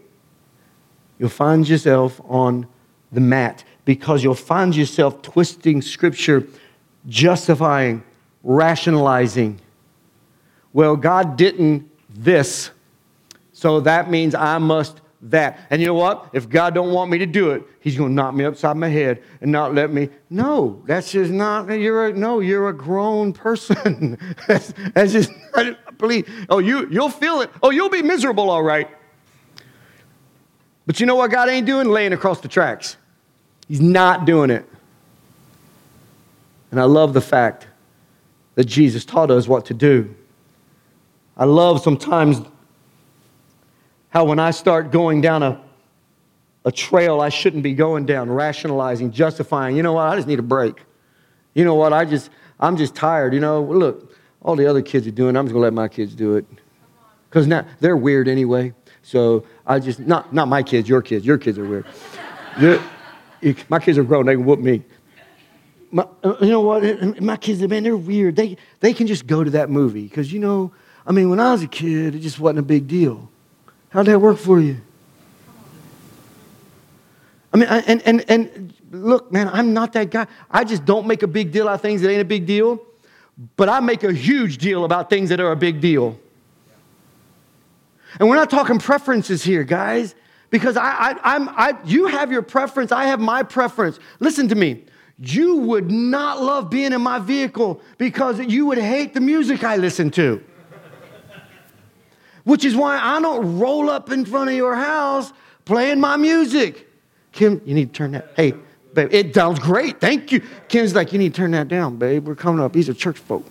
[1.18, 2.66] you'll find yourself on
[3.12, 6.46] the mat because you'll find yourself twisting scripture,
[7.08, 8.02] justifying,
[8.42, 9.60] rationalizing.
[10.72, 12.70] Well, God didn't this,
[13.52, 15.60] so that means I must that.
[15.70, 16.30] And you know what?
[16.32, 18.88] If God don't want me to do it, He's going to knock me upside my
[18.88, 20.08] head and not let me.
[20.30, 21.68] No, that's just not.
[21.68, 24.18] You're a, no, you're a grown person.
[24.48, 26.28] that's, that's just not believe.
[26.48, 27.50] Oh, you you'll feel it.
[27.62, 28.88] Oh, you'll be miserable, all right.
[30.86, 31.88] But you know what God ain't doing?
[31.88, 32.96] Laying across the tracks.
[33.68, 34.64] He's not doing it.
[36.70, 37.66] And I love the fact
[38.54, 40.14] that Jesus taught us what to do.
[41.36, 42.40] I love sometimes
[44.10, 45.60] how when I start going down a,
[46.64, 50.38] a trail I shouldn't be going down, rationalizing, justifying, you know what, I just need
[50.38, 50.82] a break.
[51.54, 53.32] You know what, I just, I'm just tired.
[53.34, 55.38] You know, look, all the other kids are doing, it.
[55.38, 56.44] I'm just gonna let my kids do it.
[57.28, 58.74] Because now they're weird anyway.
[59.02, 61.86] So I just, not, not my kids, your kids, your kids are weird.
[63.68, 64.82] my kids are grown, they can whoop me.
[65.92, 67.20] My, uh, you know what?
[67.20, 68.36] My kids, man, they're weird.
[68.36, 70.04] They, they can just go to that movie.
[70.04, 70.72] Because, you know,
[71.04, 73.28] I mean, when I was a kid, it just wasn't a big deal.
[73.90, 74.80] How'd that work for you?
[77.52, 80.26] I mean, and, and, and look, man, I'm not that guy.
[80.50, 82.80] I just don't make a big deal out of things that ain't a big deal,
[83.56, 86.18] but I make a huge deal about things that are a big deal.
[88.18, 90.14] And we're not talking preferences here, guys,
[90.50, 93.98] because I, I, I'm, I, you have your preference, I have my preference.
[94.20, 94.84] Listen to me.
[95.18, 99.76] You would not love being in my vehicle because you would hate the music I
[99.76, 100.42] listen to
[102.50, 105.32] which is why I don't roll up in front of your house
[105.64, 106.88] playing my music.
[107.30, 108.32] Kim, you need to turn that.
[108.34, 108.54] Hey,
[108.92, 110.00] babe, it sounds great.
[110.00, 110.42] Thank you.
[110.66, 112.26] Kim's like, you need to turn that down, babe.
[112.26, 112.72] We're coming up.
[112.72, 113.46] These are church folk.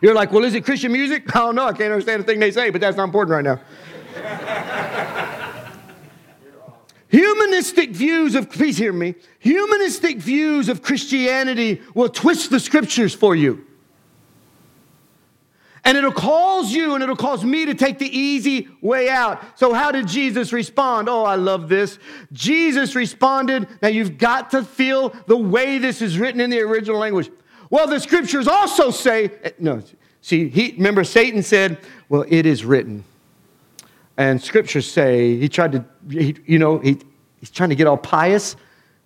[0.00, 1.34] You're like, well, is it Christian music?
[1.34, 1.66] I don't know.
[1.66, 3.60] I can't understand a thing they say, but that's not important right now.
[7.08, 13.34] Humanistic views of, please hear me, humanistic views of Christianity will twist the scriptures for
[13.34, 13.66] you.
[15.86, 19.58] And it'll cause you and it'll cause me to take the easy way out.
[19.58, 21.10] So, how did Jesus respond?
[21.10, 21.98] Oh, I love this.
[22.32, 26.98] Jesus responded, now you've got to feel the way this is written in the original
[26.98, 27.30] language.
[27.68, 29.82] Well, the scriptures also say, eh, no,
[30.22, 31.78] see, he, remember Satan said,
[32.08, 33.04] well, it is written.
[34.16, 36.98] And scriptures say, he tried to, he, you know, he,
[37.40, 38.56] he's trying to get all pious.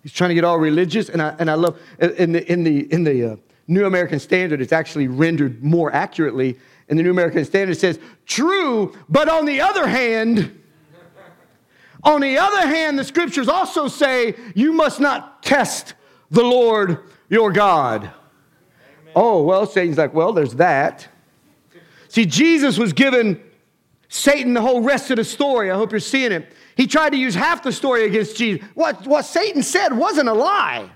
[0.03, 1.09] He's trying to get all religious.
[1.09, 3.35] And I, and I love, in the, in the, in the uh,
[3.69, 6.57] New American Standard, it's actually rendered more accurately
[6.89, 10.59] And the New American Standard says, true, but on the other hand,
[12.03, 15.93] on the other hand, the scriptures also say you must not test
[16.31, 18.03] the Lord your God.
[18.03, 19.13] Amen.
[19.15, 21.07] Oh, well, Satan's like, well, there's that.
[22.07, 23.39] See, Jesus was given
[24.07, 25.69] Satan the whole rest of the story.
[25.69, 26.51] I hope you're seeing it.
[26.75, 28.65] He tried to use half the story against Jesus.
[28.73, 30.89] What, what Satan said wasn't a lie.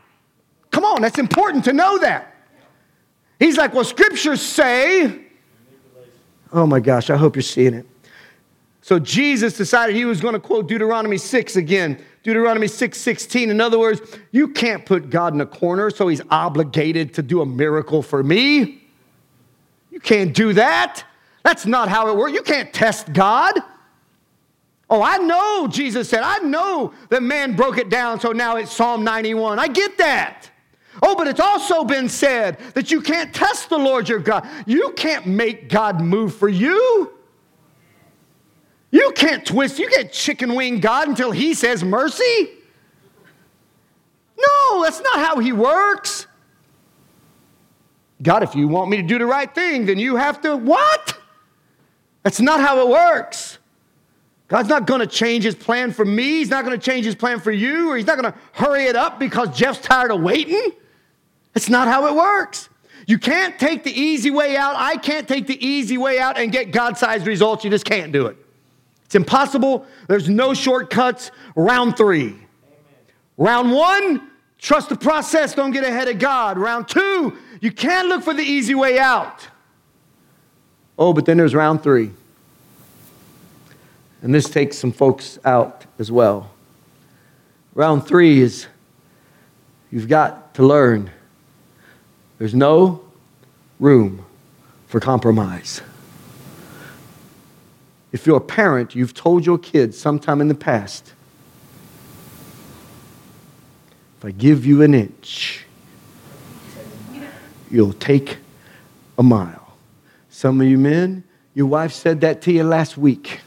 [0.72, 2.33] Come on, that's important to know that.
[3.44, 5.20] He's like, well, scriptures say,
[6.54, 7.86] Oh my gosh, I hope you're seeing it.
[8.82, 12.02] So Jesus decided he was going to quote Deuteronomy 6 again.
[12.22, 13.50] Deuteronomy 6 16.
[13.50, 14.00] In other words,
[14.32, 18.24] you can't put God in a corner, so he's obligated to do a miracle for
[18.24, 18.82] me.
[19.92, 21.04] You can't do that.
[21.44, 22.32] That's not how it works.
[22.32, 23.60] You can't test God.
[24.90, 28.72] Oh, I know, Jesus said, I know that man broke it down, so now it's
[28.72, 29.60] Psalm 91.
[29.60, 30.50] I get that.
[31.02, 34.48] Oh, but it's also been said that you can't test the Lord your God.
[34.66, 37.12] You can't make God move for you.
[38.92, 42.50] You can't twist, you can't chicken wing God until He says mercy.
[44.38, 46.28] No, that's not how He works.
[48.22, 51.18] God, if you want me to do the right thing, then you have to what?
[52.22, 53.58] That's not how it works.
[54.48, 56.24] God's not going to change his plan for me.
[56.24, 58.86] He's not going to change his plan for you, or he's not going to hurry
[58.86, 60.72] it up because Jeff's tired of waiting.
[61.56, 62.70] It's not how it works.
[63.06, 64.76] You can't take the easy way out.
[64.78, 67.64] I can't take the easy way out and get God sized results.
[67.64, 68.38] You just can't do it.
[69.06, 69.86] It's impossible.
[70.08, 71.32] There's no shortcuts.
[71.56, 72.30] Round three.
[72.30, 72.40] Amen.
[73.38, 76.58] Round one, trust the process, don't get ahead of God.
[76.58, 79.48] Round two, you can't look for the easy way out.
[80.98, 82.12] Oh, but then there's round three.
[84.22, 86.50] And this takes some folks out as well.
[87.76, 88.68] Round three is
[89.92, 91.12] you've got to learn
[92.38, 93.02] there's no
[93.80, 94.26] room
[94.88, 95.82] for compromise.
[98.12, 101.14] If you're a parent, you've told your kids sometime in the past,
[104.20, 105.66] if I give you an inch,
[107.72, 108.38] you'll take
[109.18, 109.76] a mile.
[110.30, 111.24] Some of you men,
[111.56, 113.40] your wife said that to you last week.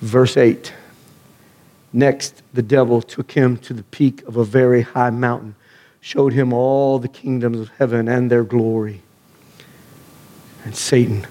[0.00, 0.72] Verse 8.
[1.96, 5.54] Next, the devil took him to the peak of a very high mountain,
[6.02, 9.00] showed him all the kingdoms of heaven and their glory.
[10.66, 11.26] And Satan,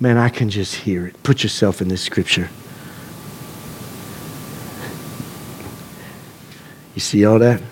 [0.00, 1.22] man, I can just hear it.
[1.22, 2.50] Put yourself in this scripture.
[6.96, 7.62] You see all that?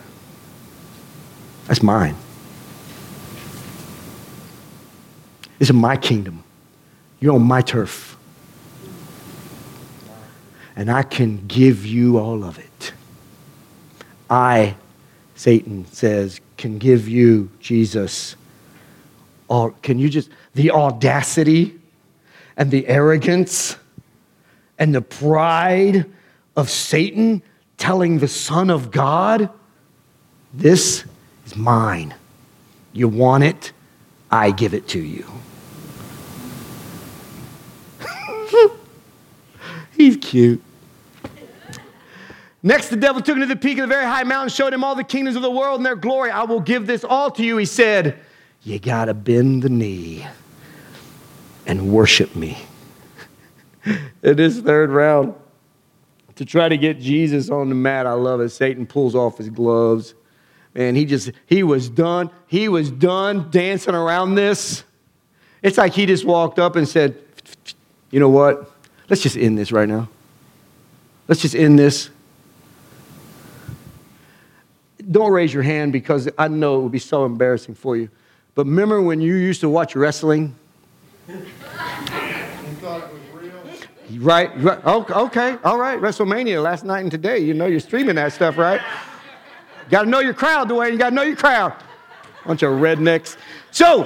[1.67, 2.15] That's mine.
[5.59, 6.45] This is my kingdom.
[7.19, 8.16] You're on my turf
[10.77, 12.93] and I can give you all of it.
[14.29, 14.77] I,
[15.35, 18.37] Satan says, can give you, Jesus,
[19.49, 21.79] all, can you just, the audacity
[22.57, 23.77] and the arrogance
[24.79, 26.05] and the pride
[26.57, 27.43] of Satan
[27.79, 29.49] telling the Son of God,
[30.53, 31.05] this
[31.47, 32.15] is mine.
[32.93, 33.73] You want it?
[34.31, 35.27] I give it to you.
[39.97, 40.63] He's cute.
[42.67, 44.83] Next, the devil took him to the peak of the very high mountain, showed him
[44.83, 46.33] all the kingdoms of the world and their glory.
[46.33, 48.19] I will give this all to you, he said.
[48.65, 50.27] You got to bend the knee
[51.65, 52.59] and worship me.
[54.25, 55.37] in third round,
[56.35, 58.49] to try to get Jesus on the mat, I love it.
[58.49, 60.17] Satan pulls off his gloves.
[60.75, 62.33] Man, he just, he was done.
[62.49, 64.83] He was done dancing around this.
[65.63, 67.17] It's like he just walked up and said,
[68.11, 68.73] You know what?
[69.09, 70.09] Let's just end this right now.
[71.29, 72.11] Let's just end this
[75.11, 78.09] don't raise your hand because I know it would be so embarrassing for you.
[78.55, 80.55] But remember when you used to watch wrestling?
[84.19, 84.85] Right, right.
[84.87, 86.01] Okay, all right.
[86.01, 87.39] WrestleMania last night and today.
[87.39, 88.81] You know you're streaming that stuff, right?
[89.91, 90.93] Got to know your crowd, Dwayne.
[90.93, 91.75] You got to know your crowd.
[92.47, 93.37] Bunch of rednecks.
[93.73, 94.05] So,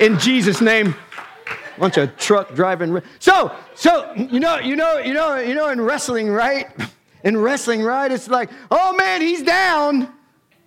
[0.00, 0.94] in Jesus' name,
[1.78, 3.00] bunch of truck driving.
[3.18, 6.66] So, so you know, you know, you know, you know, in wrestling, right?
[7.24, 8.10] In wrestling, right?
[8.10, 10.12] It's like, oh man, he's down.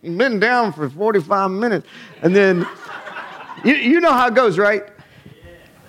[0.01, 1.87] He's been down for 45 minutes.
[2.21, 2.67] And then,
[3.63, 4.83] you, you know how it goes, right?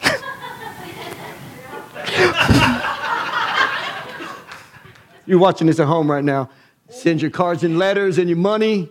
[5.27, 6.51] You're watching this at home right now.
[6.91, 8.91] Send your cards and letters and your money,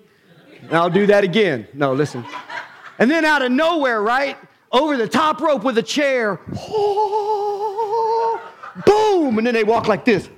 [0.61, 1.67] and I'll do that again.
[1.73, 2.25] No, listen.
[2.97, 4.37] And then out of nowhere, right?
[4.71, 6.39] Over the top rope with a chair.
[6.57, 8.41] Oh,
[8.85, 9.37] boom!
[9.37, 10.29] And then they walk like this.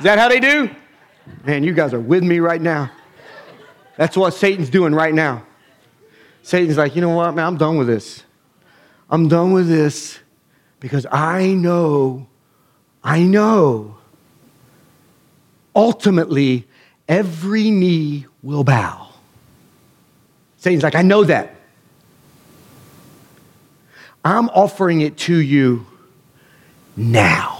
[0.00, 0.70] Is that how they do?
[1.44, 2.90] Man, you guys are with me right now.
[3.98, 5.44] That's what Satan's doing right now.
[6.42, 8.24] Satan's like, you know what, man, I'm done with this.
[9.10, 10.18] I'm done with this
[10.80, 12.26] because I know,
[13.04, 13.98] I know,
[15.76, 16.66] ultimately,
[17.06, 19.08] every knee will bow.
[20.56, 21.56] Satan's like, I know that.
[24.24, 25.84] I'm offering it to you
[26.96, 27.59] now.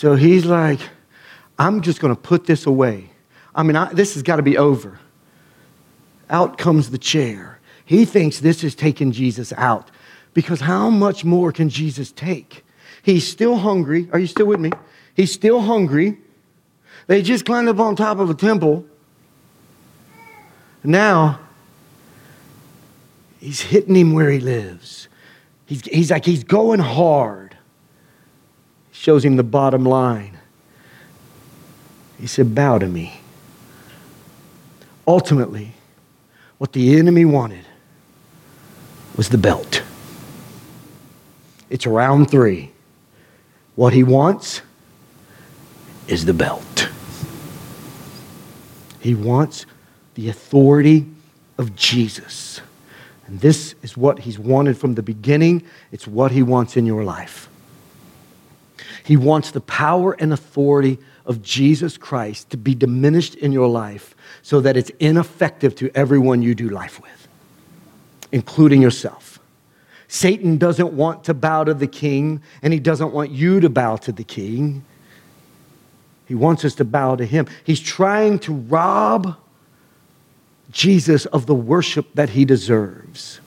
[0.00, 0.80] So he's like,
[1.58, 3.10] I'm just going to put this away.
[3.54, 4.98] I mean, I, this has got to be over.
[6.30, 7.60] Out comes the chair.
[7.84, 9.90] He thinks this is taking Jesus out
[10.32, 12.64] because how much more can Jesus take?
[13.02, 14.08] He's still hungry.
[14.10, 14.70] Are you still with me?
[15.14, 16.16] He's still hungry.
[17.06, 18.86] They just climbed up on top of a temple.
[20.82, 21.40] Now,
[23.38, 25.08] he's hitting him where he lives.
[25.66, 27.49] He's, he's like, he's going hard
[29.00, 30.36] shows him the bottom line.
[32.18, 33.18] He said, Bow to me.
[35.08, 35.72] Ultimately,
[36.58, 37.64] what the enemy wanted
[39.16, 39.82] was the belt.
[41.70, 42.72] It's round three.
[43.74, 44.60] What he wants
[46.06, 46.90] is the belt.
[49.00, 49.64] He wants
[50.14, 51.06] the authority
[51.56, 52.60] of Jesus.
[53.26, 55.62] And this is what he's wanted from the beginning.
[55.90, 57.48] It's what he wants in your life.
[59.10, 60.96] He wants the power and authority
[61.26, 66.42] of Jesus Christ to be diminished in your life so that it's ineffective to everyone
[66.42, 67.26] you do life with,
[68.30, 69.40] including yourself.
[70.06, 73.96] Satan doesn't want to bow to the king, and he doesn't want you to bow
[73.96, 74.84] to the king.
[76.28, 77.48] He wants us to bow to him.
[77.64, 79.36] He's trying to rob
[80.70, 83.40] Jesus of the worship that he deserves.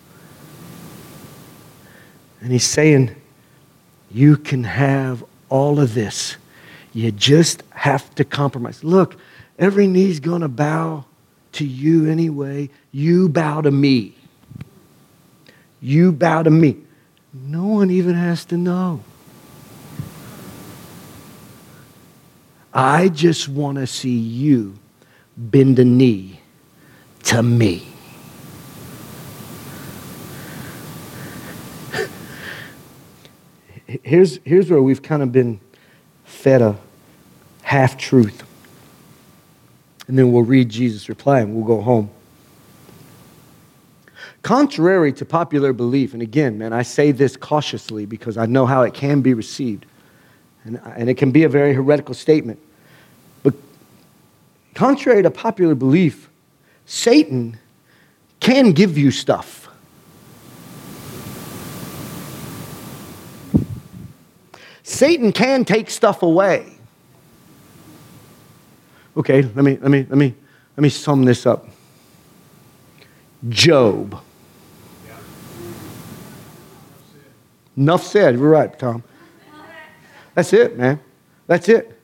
[2.41, 3.15] And he's saying,
[4.11, 6.37] You can have all of this.
[6.93, 8.83] You just have to compromise.
[8.83, 9.15] Look,
[9.57, 11.05] every knee's going to bow
[11.53, 12.69] to you anyway.
[12.91, 14.15] You bow to me.
[15.81, 16.77] You bow to me.
[17.33, 19.03] No one even has to know.
[22.73, 24.75] I just want to see you
[25.37, 26.39] bend a knee
[27.23, 27.92] to me.
[34.01, 35.59] Here's, here's where we've kind of been
[36.25, 36.77] fed a
[37.61, 38.43] half truth.
[40.07, 42.09] And then we'll read Jesus' reply and we'll go home.
[44.41, 48.81] Contrary to popular belief, and again, man, I say this cautiously because I know how
[48.81, 49.85] it can be received,
[50.65, 52.59] and, and it can be a very heretical statement.
[53.41, 53.53] But
[54.73, 56.29] contrary to popular belief,
[56.85, 57.57] Satan
[58.41, 59.62] can give you stuff.
[64.83, 66.73] Satan can take stuff away.
[69.15, 70.35] Okay, let me let me let me
[70.75, 71.67] let me sum this up.
[73.47, 74.21] Job.
[77.75, 78.39] Enough said.
[78.39, 79.03] We're right, Tom.
[80.35, 80.99] That's it, man.
[81.47, 81.99] That's it.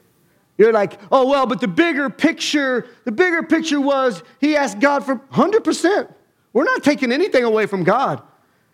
[0.58, 5.06] You're like, oh, well, but the bigger picture, the bigger picture was he asked God
[5.06, 6.12] for 100%.
[6.52, 8.22] We're not taking anything away from God.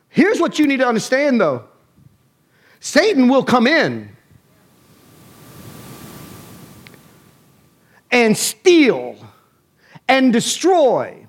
[0.09, 1.65] Here's what you need to understand, though
[2.79, 4.09] Satan will come in
[8.11, 9.17] and steal
[10.07, 11.27] and destroy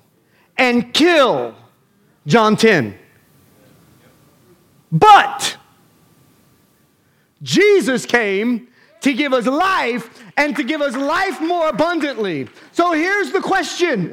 [0.57, 1.55] and kill.
[2.27, 2.99] John 10.
[4.91, 5.57] But
[7.43, 8.69] Jesus came
[9.01, 12.49] to give us life and to give us life more abundantly.
[12.73, 14.13] So here's the question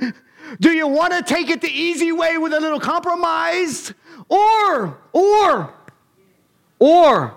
[0.60, 3.92] Do you want to take it the easy way with a little compromise?
[4.28, 5.74] Or, or,
[6.82, 7.32] or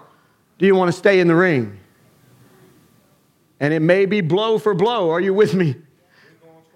[0.58, 1.78] do you want to stay in the ring?
[3.60, 5.12] And it may be blow for blow.
[5.12, 5.76] Are you with me?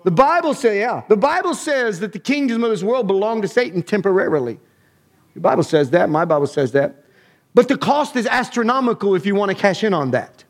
[0.04, 3.48] The Bible says, yeah, the Bible says that the kingdom of this world belong to
[3.48, 4.60] Satan temporarily.
[5.34, 7.04] The Bible says that, my Bible says that.
[7.56, 10.44] But the cost is astronomical if you want to cash in on that.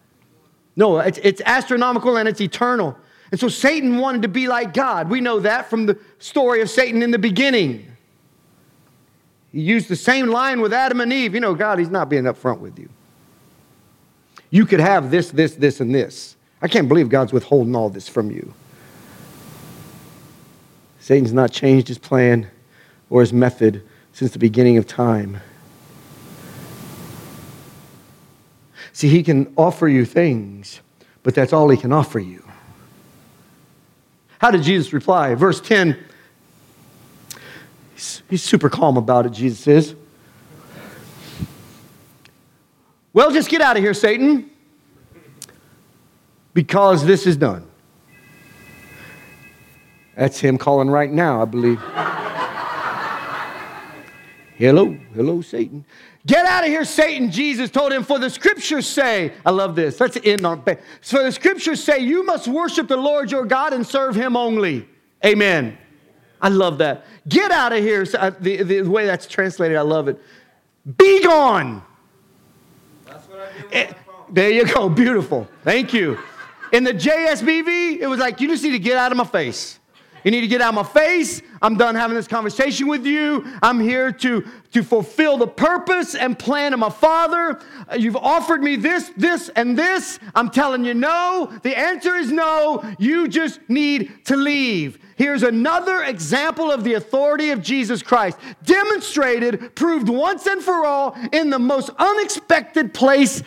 [0.76, 2.98] No, it's, it's astronomical and it's eternal.
[3.32, 5.10] And so Satan wanted to be like God.
[5.10, 7.90] We know that from the story of Satan in the beginning.
[9.52, 11.34] He used the same line with Adam and Eve.
[11.34, 12.90] You know, God, He's not being upfront with you.
[14.52, 16.36] You could have this, this, this, and this.
[16.62, 18.54] I can't believe God's withholding all this from you.
[21.00, 22.50] Satan's not changed his plan
[23.10, 23.84] or his method
[24.14, 25.40] since the beginning of time.
[28.94, 30.82] See, he can offer you things,
[31.24, 32.44] but that's all he can offer you.
[34.40, 35.36] How did Jesus reply?
[35.36, 35.98] Verse 10.
[38.00, 39.96] He's, he's super calm about it, Jesus is.
[43.12, 44.50] Well, just get out of here, Satan,
[46.54, 47.68] because this is done.
[50.16, 51.78] That's him calling right now, I believe.
[54.56, 55.84] hello, hello, Satan.
[56.26, 60.00] Get out of here, Satan, Jesus told him, for the scriptures say, I love this.
[60.00, 60.64] Let's end on
[61.02, 64.88] For the scriptures say, you must worship the Lord your God and serve him only.
[65.26, 65.78] Amen.
[66.42, 67.06] I love that.
[67.28, 68.06] Get out of here.
[68.18, 70.22] Uh, the, the way that's translated, I love it.
[70.98, 71.84] Be gone.
[73.06, 73.96] That's what I It,
[74.30, 74.90] there you go.
[74.90, 75.48] Beautiful.
[75.64, 76.18] Thank you.
[76.72, 79.80] In the JSBV, it was like, you just need to get out of my face.
[80.24, 81.42] You need to get out of my face.
[81.62, 83.46] I'm done having this conversation with you.
[83.62, 87.60] I'm here to, to fulfill the purpose and plan of my Father.
[87.98, 90.20] You've offered me this, this, and this.
[90.36, 91.52] I'm telling you no.
[91.64, 92.84] The answer is no.
[93.00, 95.00] You just need to leave.
[95.20, 101.14] Here's another example of the authority of Jesus Christ, demonstrated, proved once and for all
[101.34, 103.44] in the most unexpected place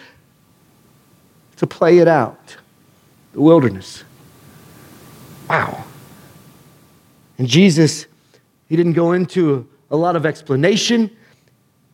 [1.57, 2.59] to play it out
[3.33, 4.05] the wilderness.
[5.49, 5.83] Wow.
[7.39, 8.05] And Jesus,
[8.68, 11.11] he didn't go into a lot of explanation.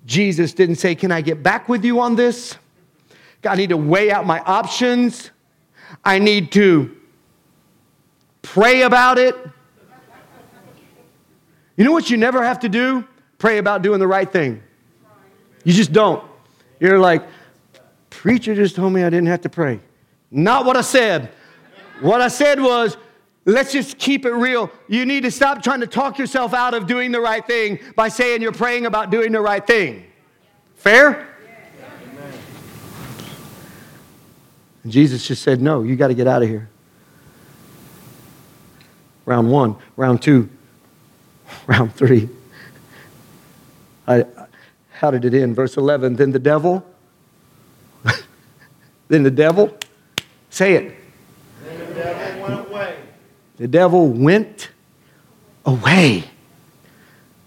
[0.07, 2.57] Jesus didn't say, Can I get back with you on this?
[3.45, 5.31] I need to weigh out my options.
[6.05, 6.97] I need to
[8.43, 9.37] pray about it.
[11.79, 13.07] You know what you never have to do?
[13.39, 14.61] Pray about doing the right thing.
[15.63, 16.29] You just don't.
[16.81, 17.23] You're like,
[18.11, 19.79] preacher just told me I didn't have to pray.
[20.33, 21.31] Not what I said.
[22.01, 22.97] What I said was,
[23.45, 24.73] let's just keep it real.
[24.89, 28.09] You need to stop trying to talk yourself out of doing the right thing by
[28.09, 30.05] saying you're praying about doing the right thing.
[30.75, 31.29] Fair?
[34.83, 36.69] And Jesus just said, No, you got to get out of here.
[39.27, 40.49] Round one, round two,
[41.67, 42.29] round three.
[44.07, 44.25] I,
[44.91, 45.55] how did it end?
[45.55, 46.17] Verse 11.
[46.17, 46.85] Then the devil,
[49.09, 49.77] then the devil,
[50.51, 50.97] say it.
[51.65, 52.97] Then the devil went away.
[53.57, 54.71] The devil went
[55.65, 56.25] away.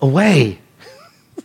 [0.02, 0.60] Away.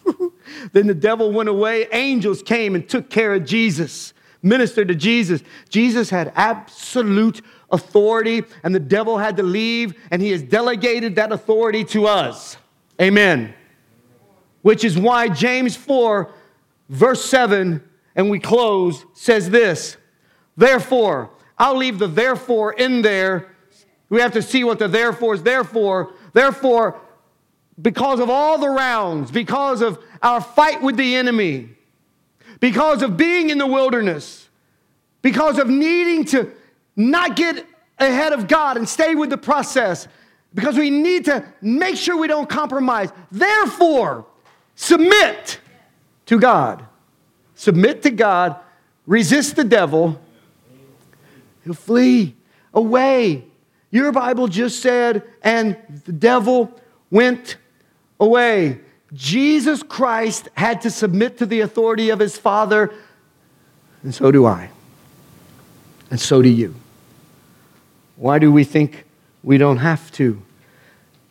[0.72, 1.86] then the devil went away.
[1.92, 5.42] Angels came and took care of Jesus, ministered to Jesus.
[5.68, 11.32] Jesus had absolute authority, and the devil had to leave, and he has delegated that
[11.32, 12.56] authority to us.
[13.00, 13.54] Amen.
[14.62, 16.30] Which is why James 4,
[16.88, 17.82] verse 7,
[18.14, 19.96] and we close, says this
[20.56, 23.52] Therefore, I'll leave the therefore in there.
[24.08, 25.42] We have to see what the therefore is.
[25.42, 27.00] Therefore, therefore,
[27.80, 31.70] because of all the rounds, because of our fight with the enemy,
[32.60, 34.48] because of being in the wilderness,
[35.22, 36.52] because of needing to
[36.96, 37.64] not get
[37.98, 40.08] ahead of God and stay with the process,
[40.54, 43.10] because we need to make sure we don't compromise.
[43.30, 44.26] Therefore,
[44.74, 45.60] submit
[46.26, 46.84] to God.
[47.58, 48.56] Submit to God,
[49.06, 50.20] resist the devil,
[51.64, 52.36] he'll flee
[52.74, 53.44] away.
[53.90, 55.74] Your Bible just said, and
[56.04, 56.78] the devil
[57.10, 57.56] went
[58.20, 58.80] away.
[59.14, 62.92] Jesus Christ had to submit to the authority of his Father,
[64.02, 64.68] and so do I.
[66.10, 66.74] And so do you.
[68.16, 69.04] Why do we think
[69.42, 70.42] we don't have to?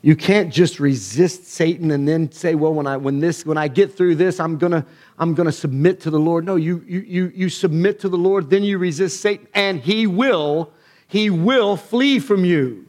[0.02, 3.68] You can't just resist Satan and then say, well, when I, when this, when I
[3.68, 4.86] get through this, I'm gonna,
[5.18, 6.46] I'm gonna submit to the Lord.
[6.46, 10.06] No, you, you, you, you submit to the Lord, then you resist Satan, and he
[10.06, 10.72] will,
[11.08, 12.86] he will flee from you.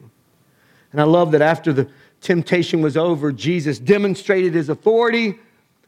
[0.91, 1.89] And I love that after the
[2.21, 5.39] temptation was over, Jesus demonstrated his authority.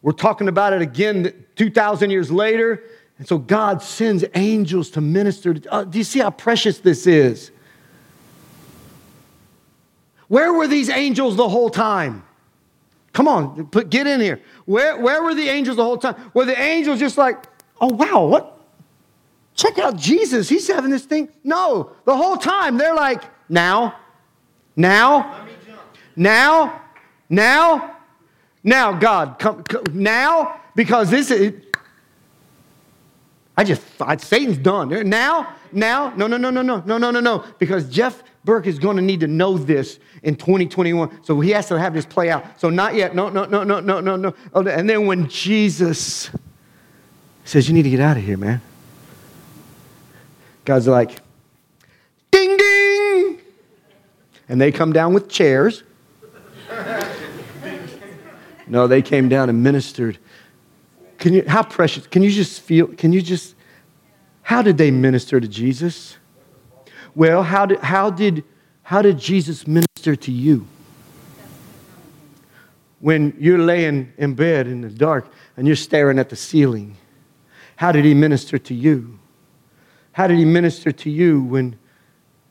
[0.02, 2.84] We're talking about it again 2,000 years later.
[3.20, 5.54] And so God sends angels to minister.
[5.54, 7.52] To, uh, do you see how precious this is?
[10.30, 12.24] Where were these angels the whole time?
[13.12, 14.40] Come on, put, get in here.
[14.66, 16.32] Where, where were the angels the whole time?
[16.34, 17.44] Were the angels just like,
[17.82, 18.56] oh, wow, what?
[19.56, 20.48] Check out Jesus.
[20.48, 21.28] He's having this thing.
[21.44, 23.96] No, the whole time they're like, now,
[24.76, 25.46] now,
[26.16, 26.82] now,
[27.28, 27.98] now,
[28.64, 31.54] now, God, come, come now, because this is,
[33.58, 35.10] I just, I, Satan's done.
[35.10, 38.80] Now, now, no, no, no, no, no, no, no, no, no, because Jeff Burke is
[38.80, 41.24] going to need to know this in 2021.
[41.24, 42.60] So he has to have this play out.
[42.60, 43.14] So not yet.
[43.14, 44.34] No, no, no, no, no, no, no.
[44.56, 46.32] Oh, and then when Jesus
[47.44, 48.60] says, You need to get out of here, man.
[50.66, 51.20] God's like,
[52.32, 53.40] Ding, ding.
[54.50, 55.84] And they come down with chairs.
[58.68, 60.18] no, they came down and ministered.
[61.20, 63.54] Can you, how precious, can you just feel, can you just,
[64.42, 66.18] how did they minister to Jesus?
[67.16, 68.44] Well, how did, how did,
[68.84, 70.68] how did Jesus minister to you?
[73.00, 76.98] When you're laying in bed in the dark and you're staring at the ceiling,
[77.78, 79.20] how did he minister to you?
[80.12, 81.78] How did he minister to you when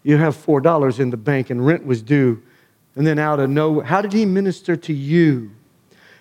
[0.02, 2.42] you have $4 in the bank and rent was due
[2.96, 3.84] and then out of nowhere?
[3.84, 5.50] How did he minister to you?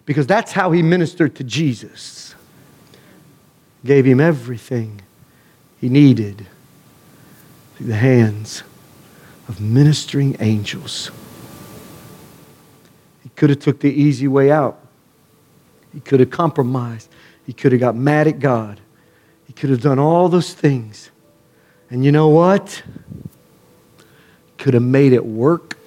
[0.05, 2.35] Because that's how he ministered to Jesus.
[3.85, 5.01] Gave him everything
[5.79, 6.47] he needed
[7.77, 8.63] through the hands
[9.47, 11.11] of ministering angels.
[13.21, 14.79] He could have took the easy way out.
[15.93, 17.07] He could have compromised.
[17.45, 18.79] He could have got mad at God.
[19.45, 21.11] He could have done all those things.
[21.91, 22.81] And you know what?
[24.57, 25.77] Could have made it work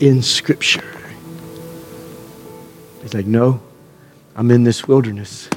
[0.00, 0.84] in Scripture.
[3.02, 3.62] He's like, no,
[4.34, 5.48] I'm in this wilderness.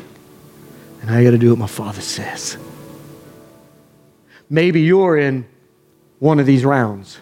[1.02, 2.58] And I got to do what my Father says.
[4.50, 5.46] Maybe you're in
[6.20, 7.20] one of these rounds.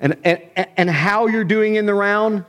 [0.00, 0.42] And, and,
[0.76, 2.44] and how you're doing in the round,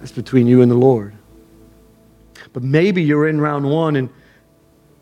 [0.00, 1.14] that's between you and the Lord.
[2.52, 4.08] But maybe you're in round one and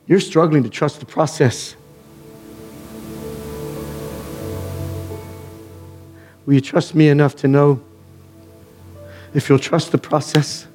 [0.07, 1.75] you're struggling to trust the process.
[6.45, 7.83] Will you trust me enough to know
[9.35, 10.67] if you'll trust the process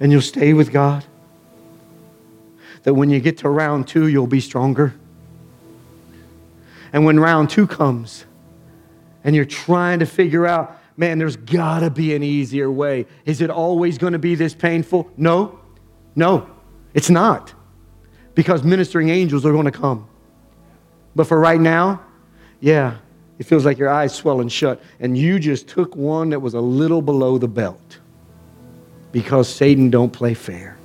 [0.00, 1.04] and you'll stay with God?
[2.82, 4.94] That when you get to round two, you'll be stronger.
[6.92, 8.24] And when round two comes
[9.24, 13.06] and you're trying to figure out, man, there's got to be an easier way.
[13.24, 15.10] Is it always to be this painful?
[15.16, 15.58] No,
[16.14, 16.48] no,
[16.92, 17.54] it's not.
[18.34, 20.08] Because ministering angels are to come.
[21.14, 22.02] But for right now,
[22.60, 22.96] yeah,
[23.38, 26.60] it feels like your eyes swelling shut, and you just took one that was a
[26.60, 27.98] little below the belt.
[29.10, 30.78] Because Satan don't play fair.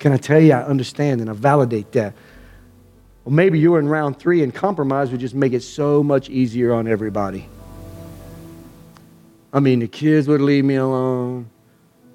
[0.00, 2.14] Can I tell you, I understand and I validate that.
[3.24, 6.30] Well, maybe you were in round three and compromise would just make it so much
[6.30, 7.46] easier on everybody.
[9.52, 11.50] I mean, the kids would leave me alone,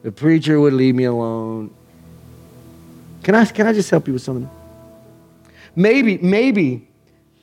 [0.01, 1.73] the preacher would leave me alone.
[3.23, 4.49] Can I, can I just help you with something?
[5.75, 6.87] Maybe, maybe,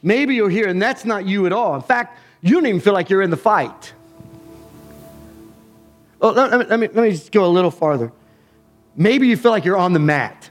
[0.03, 1.76] maybe you're here and that's not you at all.
[1.76, 3.93] In fact, you don't even feel like you're in the fight.
[6.20, 8.11] Oh, let, let, me, let me just go a little farther.
[8.97, 10.51] Maybe you feel like you're on the mat.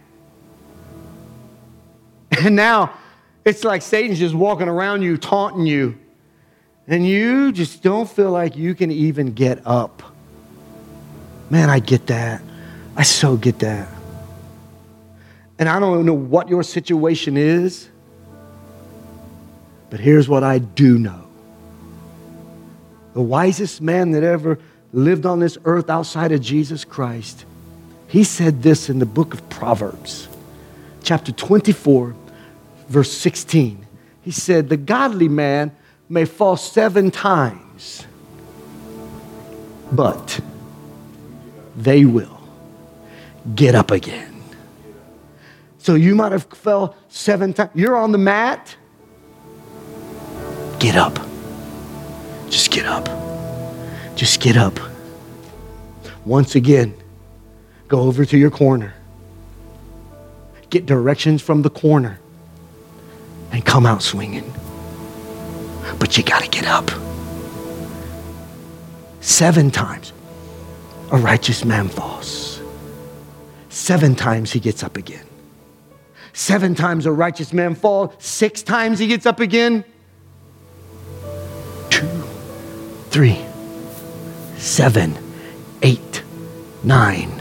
[2.44, 2.94] And now
[3.44, 6.00] it's like Satan's just walking around you, taunting you.
[6.88, 10.02] And you just don't feel like you can even get up.
[11.50, 12.42] Man, I get that.
[12.96, 13.90] I so get that.
[15.60, 17.90] And I don't know what your situation is,
[19.90, 21.28] but here's what I do know
[23.14, 24.58] the wisest man that ever
[24.94, 27.46] lived on this earth outside of Jesus Christ,
[28.12, 30.28] he said this in the book of Proverbs,
[31.02, 32.14] chapter 24,
[32.90, 33.88] verse 16.
[34.22, 35.72] He said, The godly man
[36.10, 38.06] may fall seven times,
[39.94, 40.42] but
[41.78, 42.42] they will
[43.56, 44.44] get up again.
[45.78, 47.72] So you might have fell seven times.
[47.74, 48.76] You're on the mat.
[50.80, 51.18] Get up.
[52.50, 53.06] Just get up.
[54.18, 54.78] Just get up.
[56.26, 56.94] Once again,
[57.92, 58.94] go over to your corner.
[60.70, 62.22] Get directions from the corner
[63.52, 64.50] and come out swinging.
[66.00, 66.90] But you got to get up.
[69.20, 70.14] Seven times
[71.12, 72.62] a righteous man falls.
[73.68, 75.26] Seven times he gets up again.
[76.32, 78.14] Seven times a righteous man falls.
[78.20, 79.84] Six times he gets up again.
[81.90, 82.08] Two,
[83.10, 83.44] three,
[84.56, 85.18] seven,
[85.82, 86.24] eight,
[86.86, 87.41] nine.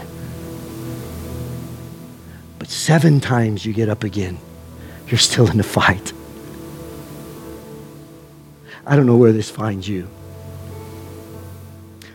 [2.71, 4.37] Seven times you get up again
[5.11, 6.13] you're still in the fight.
[8.87, 10.07] I don't know where this finds you.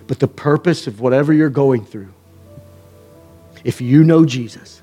[0.07, 2.09] But the purpose of whatever you're going through,
[3.65, 4.83] if you know Jesus,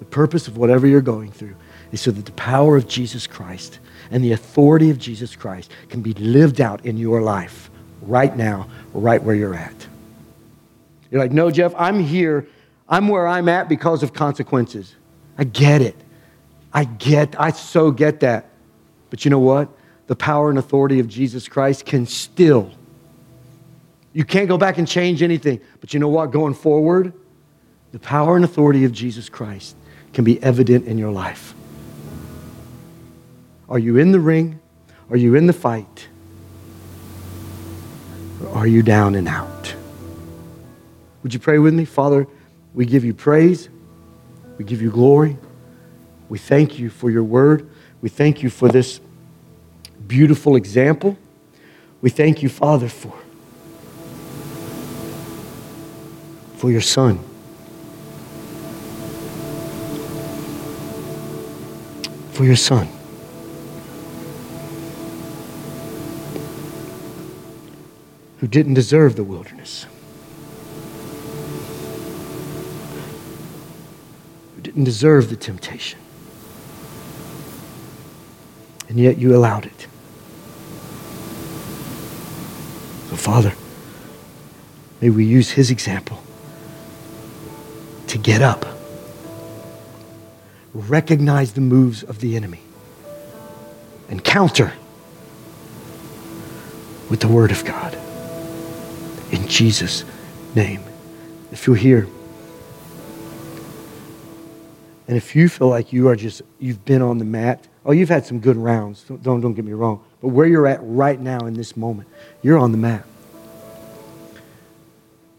[0.00, 1.56] the purpose of whatever you're going through
[1.92, 3.78] is so that the power of Jesus Christ
[4.10, 7.70] and the authority of Jesus Christ can be lived out in your life
[8.02, 9.86] right now, right where you're at.
[11.10, 12.46] You're like, no, Jeff, I'm here.
[12.86, 14.94] I'm where I'm at because of consequences.
[15.38, 15.96] I get it.
[16.72, 18.50] I get, I so get that.
[19.10, 19.68] But you know what?
[20.06, 22.70] The power and authority of Jesus Christ can still.
[24.12, 25.60] You can't go back and change anything.
[25.80, 26.30] But you know what?
[26.30, 27.12] Going forward,
[27.92, 29.76] the power and authority of Jesus Christ
[30.12, 31.54] can be evident in your life.
[33.68, 34.60] Are you in the ring?
[35.10, 36.08] Are you in the fight?
[38.42, 39.74] Or are you down and out?
[41.22, 41.84] Would you pray with me?
[41.84, 42.26] Father,
[42.74, 43.68] we give you praise.
[44.58, 45.36] We give you glory.
[46.28, 47.68] We thank you for your word.
[48.00, 49.00] We thank you for this
[50.06, 51.16] beautiful example.
[52.00, 53.12] We thank you, Father, for,
[56.56, 57.18] for your son.
[62.32, 62.88] For your son.
[68.38, 69.86] Who didn't deserve the wilderness.
[74.76, 75.98] Didn't deserve the temptation
[78.90, 79.86] and yet you allowed it.
[83.08, 83.54] So, Father,
[85.00, 86.22] may we use his example
[88.08, 88.66] to get up,
[90.74, 92.60] recognize the moves of the enemy,
[94.10, 94.74] and counter
[97.08, 97.96] with the Word of God.
[99.32, 100.04] In Jesus'
[100.54, 100.82] name.
[101.50, 102.06] If you're here,
[105.08, 108.08] and if you feel like you are just, you've been on the mat, Oh, you've
[108.08, 109.04] had some good rounds.
[109.04, 110.02] Don't, don't, don't get me wrong.
[110.20, 112.08] But where you're at right now in this moment,
[112.42, 113.06] you're on the mat.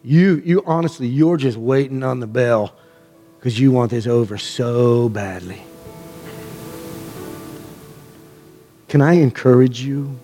[0.02, 2.74] You, you honestly, you're just waiting on the bell
[3.38, 5.62] because you want this over so badly.
[8.88, 10.18] Can I encourage you?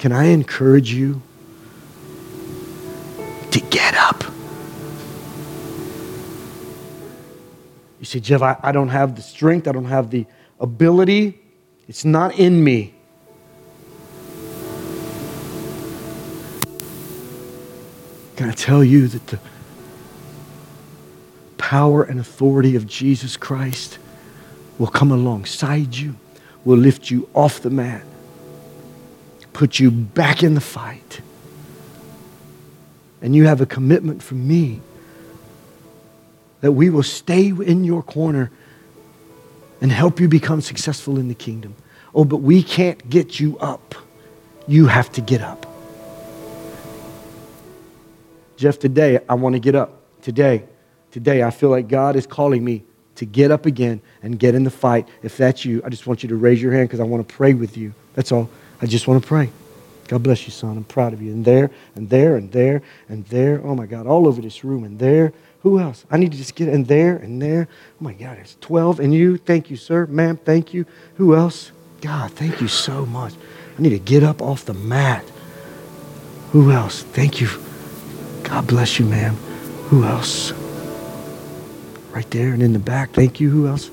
[0.00, 1.22] Can I encourage you
[3.52, 4.24] to get up?
[8.00, 10.24] You say, Jeff, I, I don't have the strength, I don't have the
[10.58, 11.38] ability,
[11.86, 12.94] it's not in me.
[18.36, 19.38] Can I tell you that the
[21.58, 23.98] power and authority of Jesus Christ
[24.78, 26.16] will come alongside you,
[26.64, 28.02] will lift you off the mat,
[29.52, 31.20] put you back in the fight?
[33.20, 34.80] And you have a commitment from me
[36.60, 38.50] that we will stay in your corner
[39.80, 41.74] and help you become successful in the kingdom.
[42.14, 43.94] Oh, but we can't get you up.
[44.66, 45.66] You have to get up.
[48.56, 50.02] Jeff, today I want to get up.
[50.20, 50.64] Today,
[51.10, 52.82] today I feel like God is calling me
[53.14, 55.08] to get up again and get in the fight.
[55.22, 57.34] If that's you, I just want you to raise your hand because I want to
[57.34, 57.94] pray with you.
[58.14, 58.50] That's all.
[58.82, 59.50] I just want to pray.
[60.08, 60.76] God bless you, son.
[60.76, 61.32] I'm proud of you.
[61.32, 63.60] And there, and there, and there, and there.
[63.64, 65.32] Oh my God, all over this room, and there.
[65.62, 66.06] Who else?
[66.10, 67.68] I need to just get in there and there.
[67.70, 69.00] Oh my God, it's 12.
[69.00, 70.06] And you, thank you, sir.
[70.06, 70.86] Ma'am, thank you.
[71.16, 71.70] Who else?
[72.00, 73.34] God, thank you so much.
[73.78, 75.24] I need to get up off the mat.
[76.52, 77.02] Who else?
[77.02, 77.48] Thank you.
[78.42, 79.34] God bless you, ma'am.
[79.88, 80.52] Who else?
[82.10, 83.10] Right there and in the back.
[83.10, 83.50] Thank you.
[83.50, 83.90] Who else?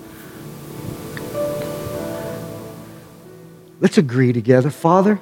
[3.80, 4.70] Let's agree together.
[4.70, 5.20] Father,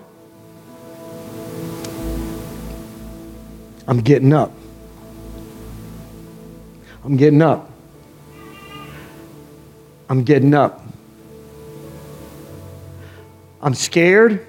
[3.88, 4.52] I'm getting up.
[7.06, 7.70] I'm getting up.
[10.10, 10.82] I'm getting up.
[13.62, 14.46] I'm scared.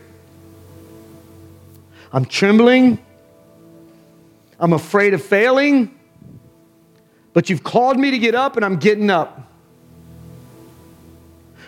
[2.14, 2.98] I'm trembling.
[4.58, 5.94] I'm afraid of failing.
[7.34, 9.52] But you've called me to get up, and I'm getting up.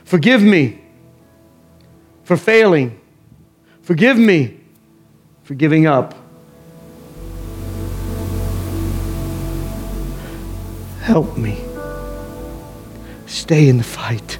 [0.04, 0.80] Forgive me
[2.24, 2.98] for failing.
[3.82, 4.58] Forgive me
[5.42, 6.14] for giving up.
[11.08, 11.58] Help me
[13.24, 14.38] stay in the fight.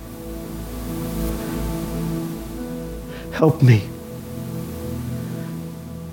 [3.32, 3.88] Help me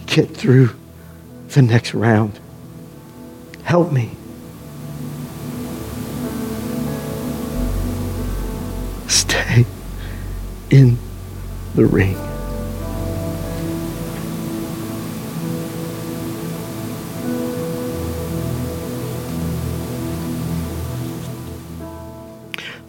[0.06, 0.70] get through
[1.50, 2.40] the next round.
[3.64, 4.12] Help me.
[9.10, 9.66] Stay
[10.70, 10.98] in
[11.76, 12.25] the ring.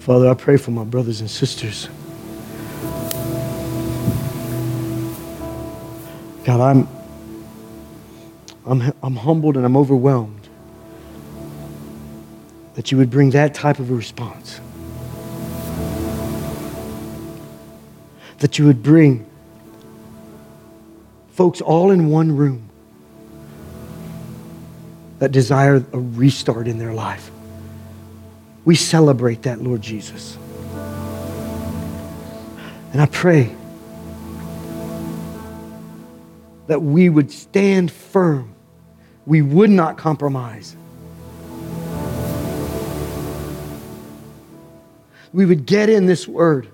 [0.06, 1.88] Father, I pray for my brothers and sisters.
[6.44, 6.88] God, I'm,
[8.64, 10.48] I'm, I'm humbled and I'm overwhelmed
[12.74, 14.60] that you would bring that type of a response.
[18.38, 19.26] That you would bring
[21.32, 22.70] folks all in one room
[25.18, 27.32] that desire a restart in their life.
[28.66, 30.36] We celebrate that, Lord Jesus.
[32.92, 33.54] And I pray
[36.66, 38.52] that we would stand firm.
[39.24, 40.76] We would not compromise.
[45.32, 46.68] We would get in this word.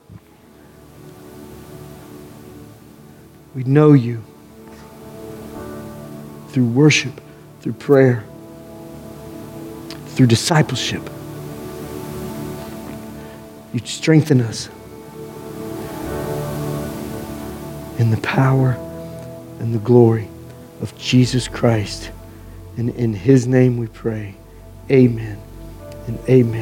[3.54, 4.24] We know you
[6.48, 7.20] through worship,
[7.60, 8.24] through prayer,
[10.06, 11.02] through discipleship.
[13.72, 14.68] You'd strengthen us
[17.98, 18.72] in the power
[19.60, 20.28] and the glory
[20.80, 22.10] of Jesus Christ.
[22.76, 24.34] And in his name we pray.
[24.90, 25.40] Amen
[26.06, 26.52] and amen.